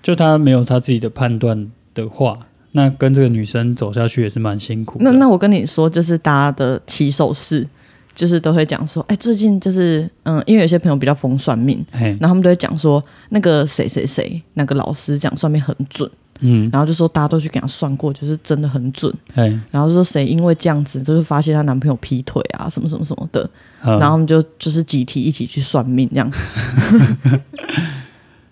[0.00, 2.38] 就他没有他自己的判断的话，
[2.72, 5.04] 那跟这个女生走下去也是蛮辛苦的。
[5.04, 7.66] 那那我跟你说，就是大家的起手式，
[8.14, 23.48] 就是都会讲说，哎，最近就是嗯，因为有些朋友比较疯算命，然后他们都会讲说，那个谁谁谁，那个老师讲算命很准，嗯，然后就说大家都去给他算过，就是真的很准，嘿，然后就说谁因为这样子，就是发现她男朋友劈腿啊，什么什么什么的，
[23.82, 23.98] 嗯。
[23.98, 26.30] 然后他们就就是集体一起去算命这样。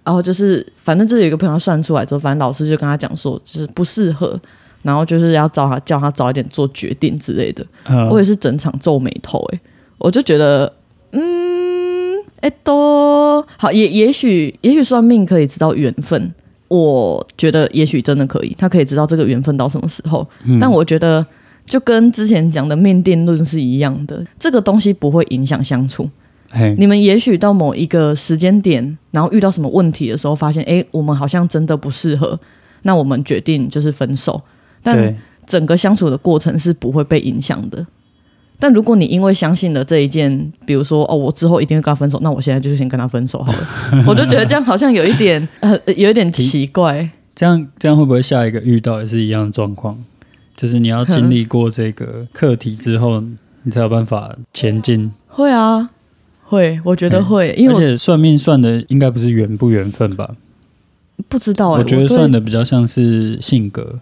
[0.05, 4.41] 然后就是反正就是有一个朋友算出来之后，反正老师就跟他讲说，就是不适合，
[4.83, 7.65] 然后就是要找他叫他早一点做决定之类的。
[7.87, 9.61] 嗯我也是整场皱眉头、欸，
[9.99, 10.73] 我就觉得，
[11.13, 11.21] 嗯，
[12.41, 16.33] 哎、都好，也也许也许算命可以知道缘分，
[16.69, 20.27] 我觉得也许真的可以，他可以知道这个缘分到什么时候。
[20.45, 21.27] 嗯但我觉得
[21.67, 26.09] 就跟之前讲的命定论是一样的，这个东西不会影响相处。
[26.79, 32.41] 你们也许到某一个时间点，然后遇到什么问题的时候，发现，哎、我们好像真的不适合，
[32.85, 34.41] 那我们决定就是分手。
[34.89, 35.15] 但对，
[35.47, 37.87] 整个相处的过程是不会被影响的。
[38.59, 43.59] 但如果你因为相信了这一件，比如说哦，我之后一定会跟他分手，那我现在就先跟他分手好了。
[44.09, 47.11] 我就觉得这样好像有一点呃，有一点奇怪。
[47.35, 50.03] 这样这样会不会下一个遇到也是一样的状况？
[50.57, 53.23] 就是你要经历过这个课题之后，
[53.65, 55.13] 你才有办法前进。
[55.29, 55.91] 会啊，
[56.43, 60.35] 会，我觉得会，因为而且算命算的应该不是缘不缘分吧？
[61.29, 64.01] 不知道哎、我觉得算的比较像是性格。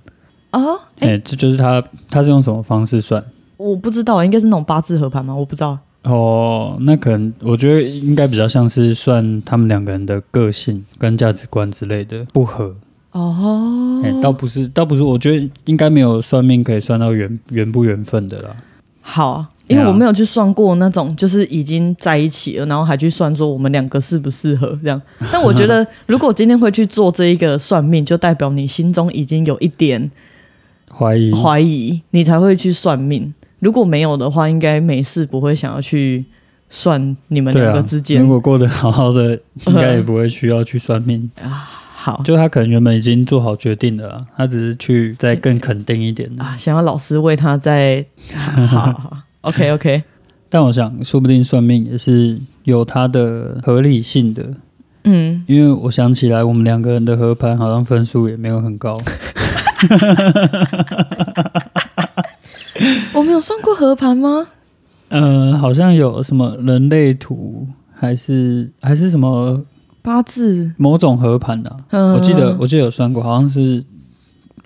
[0.50, 0.60] 啊，
[1.00, 3.24] 哎、哎、这就是他他是用什么方式算？
[3.56, 5.34] 我不知道，应该是那种八字合盘吗？
[5.34, 5.78] 我不知道。
[6.02, 12.76] 哦，那可能我觉得应该比较像是算他们两个人的个性跟价值观之类的不合。
[13.12, 18.54] 哦，哎、倒不是，倒不是，我觉得应该没有算命可以算到缘缘不缘分的啦。
[19.00, 25.00] 好啊，因为我没有去算过那种，就是已经在一起了，然后还去算说我们两个适不适合这样。
[25.32, 30.10] 但我觉得， 如果今天会去做这一个算命，就代表你心中已经有一点
[30.96, 33.34] 怀疑，怀疑，你才会去算命。
[33.58, 36.24] 如果没有的话，应该没事不会想要去
[36.68, 38.22] 算你们两个之，间。
[38.22, 41.82] 如果过得好好的，应该也不会需要去算命 啊。
[42.06, 46.30] 好就他可能原本已经做好决定了啊，他只是去再更肯定一点。
[46.40, 50.02] 啊，想要老师为他在， 好好好，OK OK，
[50.48, 54.54] 但我想，说不定算命也是有它的合理性的，
[55.02, 58.96] 嗯，因为我想起来，我们两个人的合盘好像分数也没有很高。
[63.14, 64.48] 我们有算过合盘吗？
[65.08, 69.62] 嗯，好像有什么人类图，还是还是什么
[70.02, 73.84] 八字，某种合盘的、啊，嗯，我记得我记得有算过，好像是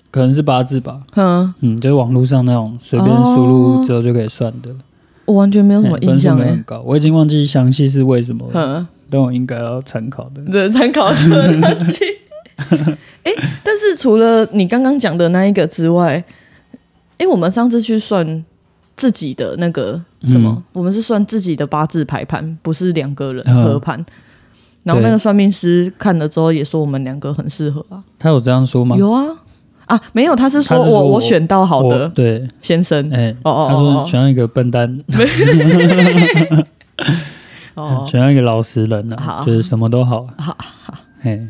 [0.09, 1.01] 可能是八字吧。
[1.15, 4.69] 嗯，嗯，就是网络上那种随便输入之后就可以算的，
[5.25, 10.41] 我完全没有什么印象哎、没有很高，我已经忘记详细是为什么了，嗯，但我应该要参考的。
[10.51, 12.03] 对，参考这个东西。
[13.23, 13.31] 哎、
[13.63, 16.23] 但是除了你刚刚讲的那一个之外，
[17.17, 18.43] 哎、我们上次去算
[18.95, 20.63] 自己的那个什么，嗯。
[20.73, 24.03] 我们是算自己的八字排盘，不是两个人嗯合盘。
[24.83, 28.95] 然后那个算命师看了之后也说我们两个很适合啊，他有这样说吗？
[28.97, 29.23] 有啊。
[29.85, 33.11] 啊，没有，他是说我我选到好的对，先生。
[33.13, 35.03] 哎、哦哦他说选到一个笨蛋，
[37.75, 39.43] 哦，选到一个老实人啊，好。
[39.45, 40.55] 就是什么都好，好
[41.23, 41.45] 哎，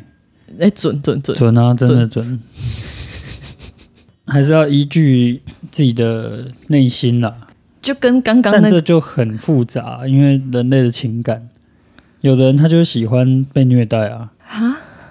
[0.60, 2.40] 哎、准准准，准啊，真的准，
[4.26, 5.42] 还是要依据
[5.72, 7.36] 自己的内心啦。
[7.82, 11.50] 就跟刚刚但这那个就很复杂，因为人类的情感，
[12.22, 14.30] 有的人他就是喜欢被虐待啊，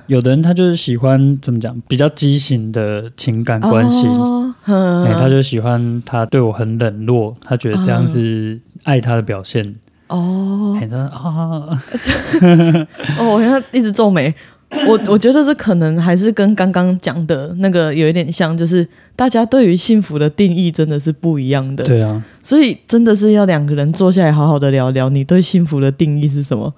[0.06, 4.06] 有的人他就是喜欢怎么讲，比较畸形的情感关系，
[4.66, 9.74] 哎、他就喜欢他对我很冷落，他觉得这样是爱他的表现，
[10.06, 10.78] 哦。
[10.80, 11.80] 哎、他说啊，
[13.18, 14.32] 哦，我现在一直皱眉。
[14.86, 21.84] 我我觉得这可能还是跟刚刚讲的那个有一点像，就是大家对于幸福的定义真的是不一样的。
[21.84, 26.72] 对啊，所以真的是要两个人坐下来好好的聊聊，你对幸福的定义是什么？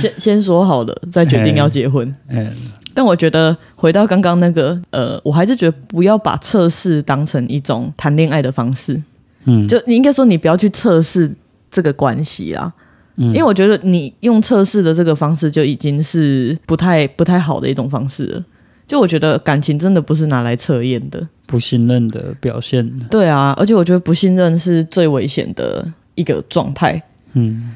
[0.00, 2.14] 先 先说好了，再决定要结婚。
[2.28, 2.50] 哎、
[2.94, 9.02] 但我觉得回到刚刚那个，呃，我还是觉得不要把测试当成一种谈恋爱的方式。
[9.44, 11.30] 嗯，就你应该说，你不要去测试
[11.68, 12.72] 这个关系啦。
[13.16, 18.44] 嗯因为我觉得你用测试的这个方式就已经是不太不太好的一种方式了。
[18.86, 27.02] 就我觉得感情真的不是拿来测验的，不信任的表现，对啊，而且我觉得不信任是最危险的一个状态。
[27.32, 27.74] 嗯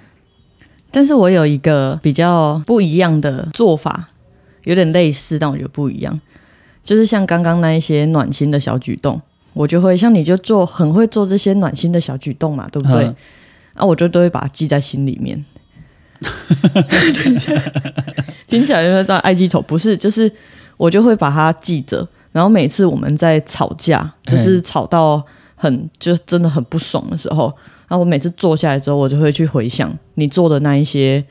[0.93, 4.09] 但是我有一个比较不一样的做法，
[4.65, 6.21] 有点类似，但我觉得不一样，
[6.85, 9.21] 就是像刚刚那一些暖心的小举动，
[9.55, 13.05] 我就会像你就做很会做这些暖心的小举动嘛，对不对？
[13.05, 13.17] 嗯
[13.75, 15.45] 啊，我就都会把它记在心里面。
[18.47, 20.31] 听起来就是在爱记仇，不是，就是
[20.77, 27.47] 我就会把它记着，然后每次我们在吵架，就是吵到很就真的很不爽的时候，
[27.89, 31.25] 然后我每次坐下来之后，我就会去回想你做的那一些，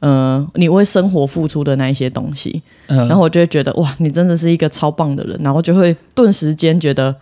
[0.00, 7.14] 呃，你为生活付出的那一些东西，嗯，然后我就会觉得哇，你真的是一个超棒的人，然后就会顿时间觉得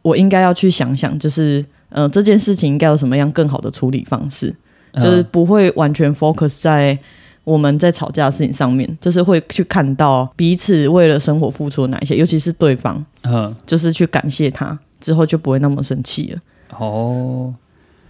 [0.00, 1.62] 我应该要去想想，就是
[1.92, 4.54] 呃这件事情应该有什么样更好的处理方式，
[4.94, 6.98] 就是嗯不会完全 focus 在
[7.44, 16.40] 我们在吵架的事情上面，就是会去看到彼此为了生活付出的哪一些，尤其是对方，嗯，就是去感谢他，之后就不会那么生气了。
[16.78, 17.52] 哦，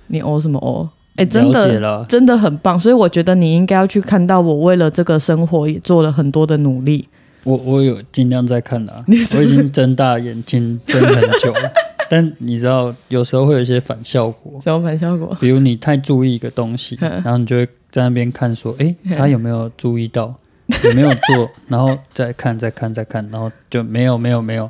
[0.09, 0.89] 你哦什么哦？
[1.17, 7.07] 哎，真的真的很棒，所以我觉得你应该要去看到我为了这个生活也做了很多的努力。
[7.45, 9.05] 我我有尽量在看啦、
[9.37, 11.73] 我已经睁大眼睛睁很久了，
[12.15, 15.35] 但你知道，有时候会有一些反效果，什么反效果？
[15.41, 20.35] 比如你太注意一个东西， 嗯然后你就会在那边看说，诶，嗯他有没有注意到，
[20.85, 24.69] 有没有做， 然后再看再看再看，然后就没有没有没有，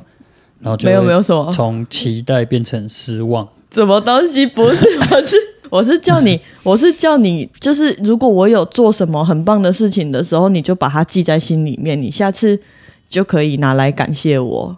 [0.61, 3.45] 然后就没有没有有什么从期待变成失望。
[3.71, 4.45] 什么东西？
[4.45, 5.35] 不是， 我是
[5.69, 12.61] 我是叫你，我是叫你，就是如果我有做什么很棒的事情的时候，你就把它记在心里面，你下次
[13.09, 14.77] 就可以拿来感谢我。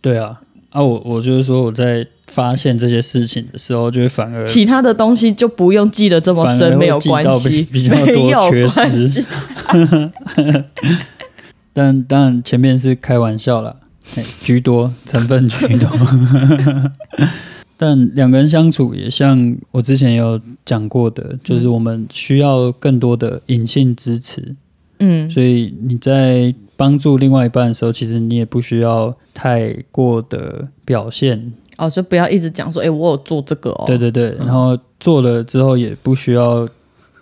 [0.00, 0.40] 对啊，
[0.74, 9.24] 啊我我就是说我在发现这些事情的时候，就会反而其他的东西就不用记得这么深，没有关系，比较多缺关失系。
[11.72, 13.76] 但当然前面是开玩笑啦，
[14.16, 15.88] 嘿居多成分居多。
[17.78, 24.56] 但两个人相处也像我之前有讲过的，就是我们需要更多的隐性支持，
[24.98, 33.84] 嗯，所以你在帮助另外一半的时候，其实你也不需要太过的表现，哦，就不要一直讲说，哎、我有做这个哦。
[33.86, 36.68] 对对对，然后做了之后也不需要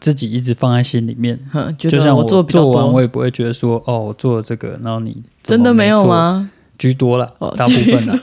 [0.00, 1.38] 自己一直放在心里面。
[1.53, 6.05] 哼，就像我做完，我，也不会觉得说，哦，我做了这个，然后你真的没有？
[6.07, 6.50] 吗？
[6.78, 8.18] 居多了，哦大部分了。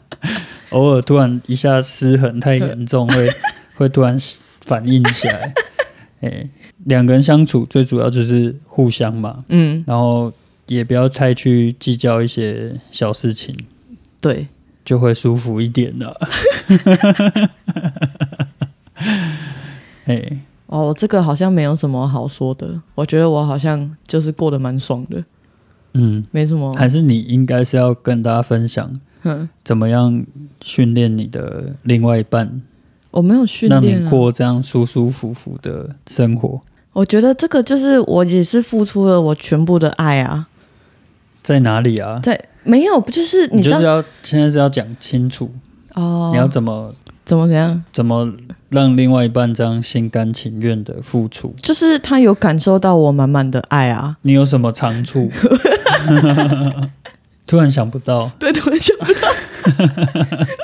[0.70, 3.26] 偶尔突然一下失衡太严重，会
[3.76, 4.14] 会突然
[4.60, 5.54] 反应起来。
[6.20, 6.50] 哎、
[6.88, 10.32] 两个人相处最主要就是互相嘛，嗯，然后
[10.66, 13.54] 也不要太去计较一些小事情，
[14.22, 14.48] 对，
[14.84, 16.18] 就会舒服一点了。
[20.06, 25.22] 哎、哦，这个好像没有什么好说的，我觉得我好像就是过得蛮爽的，
[25.92, 26.74] 嗯，没什么。
[26.74, 28.90] 还是你应该是要跟大家分享，
[29.62, 30.24] 怎么样
[30.62, 32.62] 训练你的另外一半，
[33.10, 36.62] 我没有训让练、啊，你过这样舒舒服服的生活。
[36.98, 40.48] 我觉得这个就是我也是付出了我全部的爱啊，
[41.44, 42.18] 在哪里啊？
[42.20, 45.48] 在没有，就是你知道你就是要现在是要讲清楚，
[45.94, 46.92] 哦，你要怎么
[47.24, 47.84] 怎么怎样？
[47.92, 48.28] 怎么
[48.70, 51.54] 让另外一半这样心甘情愿的付出？
[51.62, 55.30] 就是他有感受到我满满的爱啊，你有什么长处？
[57.46, 59.28] 突然想不到，对，突然想不到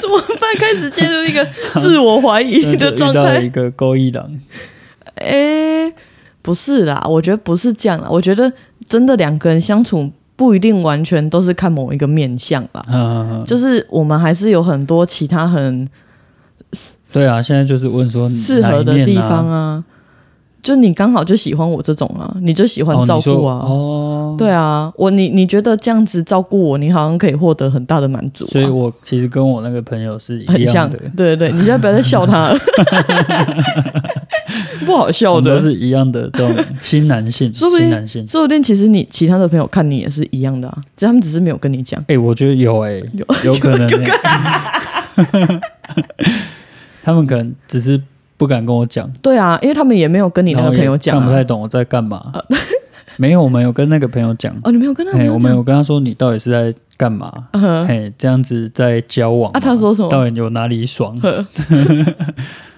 [0.03, 1.47] 怎么办，开始进入一个
[1.80, 3.49] 自我怀疑的状态一。
[3.51, 4.28] 个勾一郎。
[5.14, 5.95] 诶，
[6.45, 8.07] 不是啦，我觉得不是这样啦。
[8.11, 8.53] 我觉得
[8.86, 15.88] 真的两个人相处不一定完全都是看某一个面相啦，嗯，就是我们还是有很多其他很
[17.11, 19.82] 对啊，现在就是问说适合的地方啊。
[20.62, 23.57] 就你刚好就喜欢我这种啊，你就喜欢照顾啊。
[23.57, 30.74] 哦，对啊，我你你觉得这样子照顾我，你好像可以获得很大的满足、啊，所以我其实跟我那个朋友是一很像。
[30.74, 32.57] 样的，对对对，你现在不要再笑他了，
[34.87, 35.61] 不好笑的都。
[35.61, 38.27] 是一样的这种新男性， 说不定新男性。
[38.27, 42.03] 说不定其实你其他的朋友看你也是一样的啊，只是他们只是没有跟你讲。
[42.09, 44.01] 哎、我觉得有哎、有有可能、欸，
[47.03, 48.01] 他们可能只是
[48.37, 51.45] 不敢跟我讲，对啊，因为他们也没有跟你那个朋友讲、看不太啊。
[51.45, 52.33] 懂我在干嘛。
[53.17, 55.63] 没有，我们有跟那个朋友讲，哦，你没有跟他朋嘿，友我们有？
[55.63, 57.33] 跟他说你到底是在干嘛？
[57.53, 61.19] 嗯哼嘿，这样子在交往啊他说什么到底有哪里爽？
[61.21, 61.47] 呵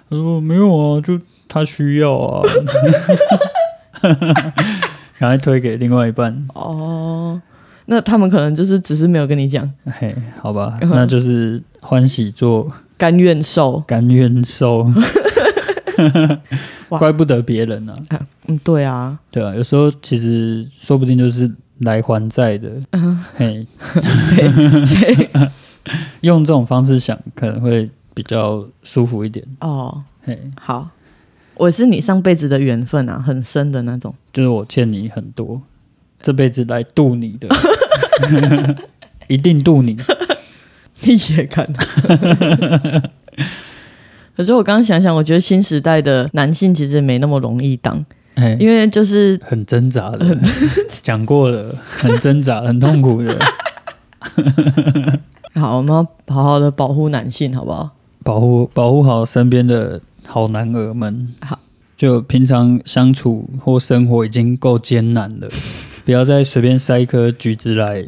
[0.09, 1.19] 他说没有啊，就
[1.49, 2.43] 他需要啊，
[5.19, 6.47] 然后推给另外一半。
[6.55, 7.41] 哦，
[7.87, 10.91] 那他们可能就是只是没有跟你讲，嘿，好吧，嗯。
[10.91, 12.69] 那就是欢喜做，
[12.99, 13.81] 甘愿受。
[13.87, 14.83] 甘愿受，
[16.91, 16.99] 哇。
[16.99, 17.95] 怪不得别人啊。
[18.49, 22.71] 嗯，对啊，对啊，有时候其实说不定就是来还债的。
[22.93, 23.25] 嗯。
[23.35, 23.67] 嘿，
[26.23, 29.45] 用这种方式想可能会比较舒服一点。
[29.61, 30.89] 哦，嘿，好，
[31.57, 34.15] 我是你上辈子的缘分啊，很深的那种。
[34.33, 35.63] 就是我欠你很多，
[36.21, 37.49] 这辈子来渡你的，
[39.29, 39.97] 一定渡你。
[41.01, 41.67] 你也看。
[44.37, 48.05] 可是我刚刚想想，我觉得新时代的男性其实没那么容易当，
[48.35, 50.39] 嘿，因为就是很挣扎的，
[51.01, 53.35] 讲过了，很挣扎，很痛苦的，
[55.55, 57.93] 好，我们要好好的保护男性，好不好？
[58.23, 61.35] 保护保护好身边的好男儿们。
[61.41, 61.59] 好，
[61.97, 65.49] 就平常相处或生活已经够艰难了，
[66.05, 68.05] 不要再随便塞一颗橘子来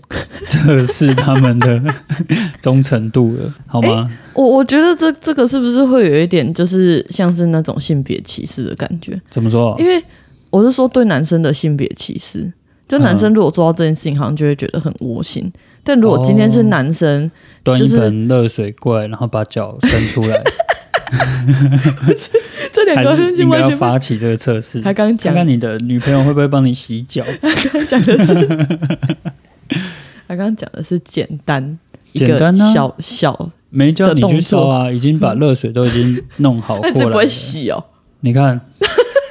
[0.49, 1.83] 测试他们的
[2.61, 4.11] 忠诚度了，好吗？
[4.35, 9.21] 我我觉得这这个是不是会有一点，就是像是那种性别歧视的感觉？
[9.31, 9.75] 怎么说？
[9.79, 10.03] 因为
[10.51, 12.53] 我是说对男生的性别歧视，
[12.87, 15.51] 就男生如果做到这件事情，好像就会觉得很窝心。
[15.83, 17.31] 但如果今天是男生
[17.62, 20.43] 端一就是盆热水过来，然后把脚伸出来，
[22.72, 23.78] 这两个还是东西应该要完全。
[23.78, 24.80] 发起这个测试？
[24.80, 27.24] 他刚刚讲看看你的女朋友会不会帮你洗脚？
[27.40, 28.34] 他刚讲的是，
[30.28, 31.78] 他刚刚讲的是简单
[32.12, 37.26] 简单啊小小，没叫你去的动作烧啊，已经把热水都已经弄好那这不会。
[37.26, 37.84] 洗哦。
[38.20, 38.61] 你看，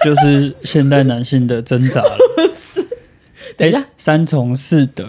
[0.04, 2.18] 就是现代男性的挣扎了。
[3.58, 5.06] 等一下三从四德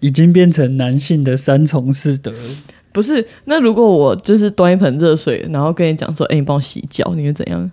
[0.00, 2.38] 已经变成男性的三从四德了。
[2.92, 7.70] 不是，那如果我就是端一盆热水，然后跟你讲说，哎、你帮我洗脚，你会怎样？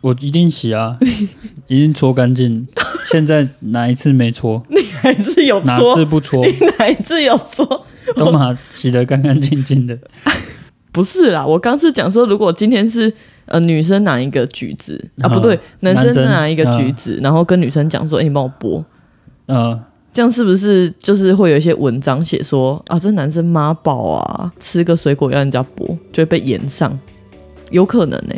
[0.00, 0.96] 我一定洗啊，
[1.66, 2.68] 一定搓干净。
[3.10, 4.62] 现在哪一次没搓？
[4.68, 6.04] 你还是有哪搓次？
[6.04, 6.44] 不搓？
[6.46, 7.84] 你哪一次有搓？
[8.14, 9.98] 都嘛洗得干干净净的。
[10.92, 13.12] 不是啦，我刚是讲说，如果今天是
[13.46, 18.84] 呃女生拿一个橘子啊，嗯不对，男男生生拿一个橘子，然后跟女生讲说，哎、你帮我剥，
[19.46, 19.80] 呃，
[20.12, 26.98] 这样是不是就是会有一些文章写说啊，这男生妈宝啊，吃个水果要人家剥，就会被延上，
[27.70, 28.34] 有可能呢、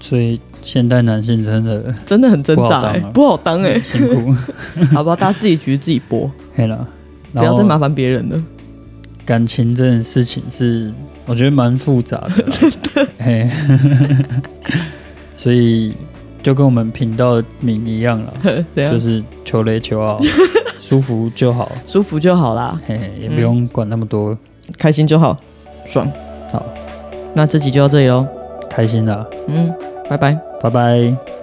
[0.00, 4.32] 所以现代男性真的真的很挣扎哎、不好当哎、辛苦，
[4.94, 5.16] 好不好？
[5.16, 6.86] 大家自己橘自己剥，黑了。
[7.32, 8.42] 不要再麻烦别人了。
[9.24, 10.92] 感情这件事情是
[11.26, 12.16] 我觉得蛮复杂
[12.94, 13.48] 的， 嘿，
[15.36, 15.94] 所以
[16.42, 20.18] 就跟我们频道名一样了，就是求雷求好，
[20.90, 24.36] 舒服就好，舒服就好啦，嘿嘿，也不用管那么多，
[24.76, 25.38] 开心就好，
[25.86, 26.10] 爽。
[26.50, 26.66] 好，
[27.32, 28.26] 那这集就到这里喽，
[28.68, 29.72] 开心的，嗯，
[30.08, 30.36] 拜拜。
[30.60, 31.39] 拜拜。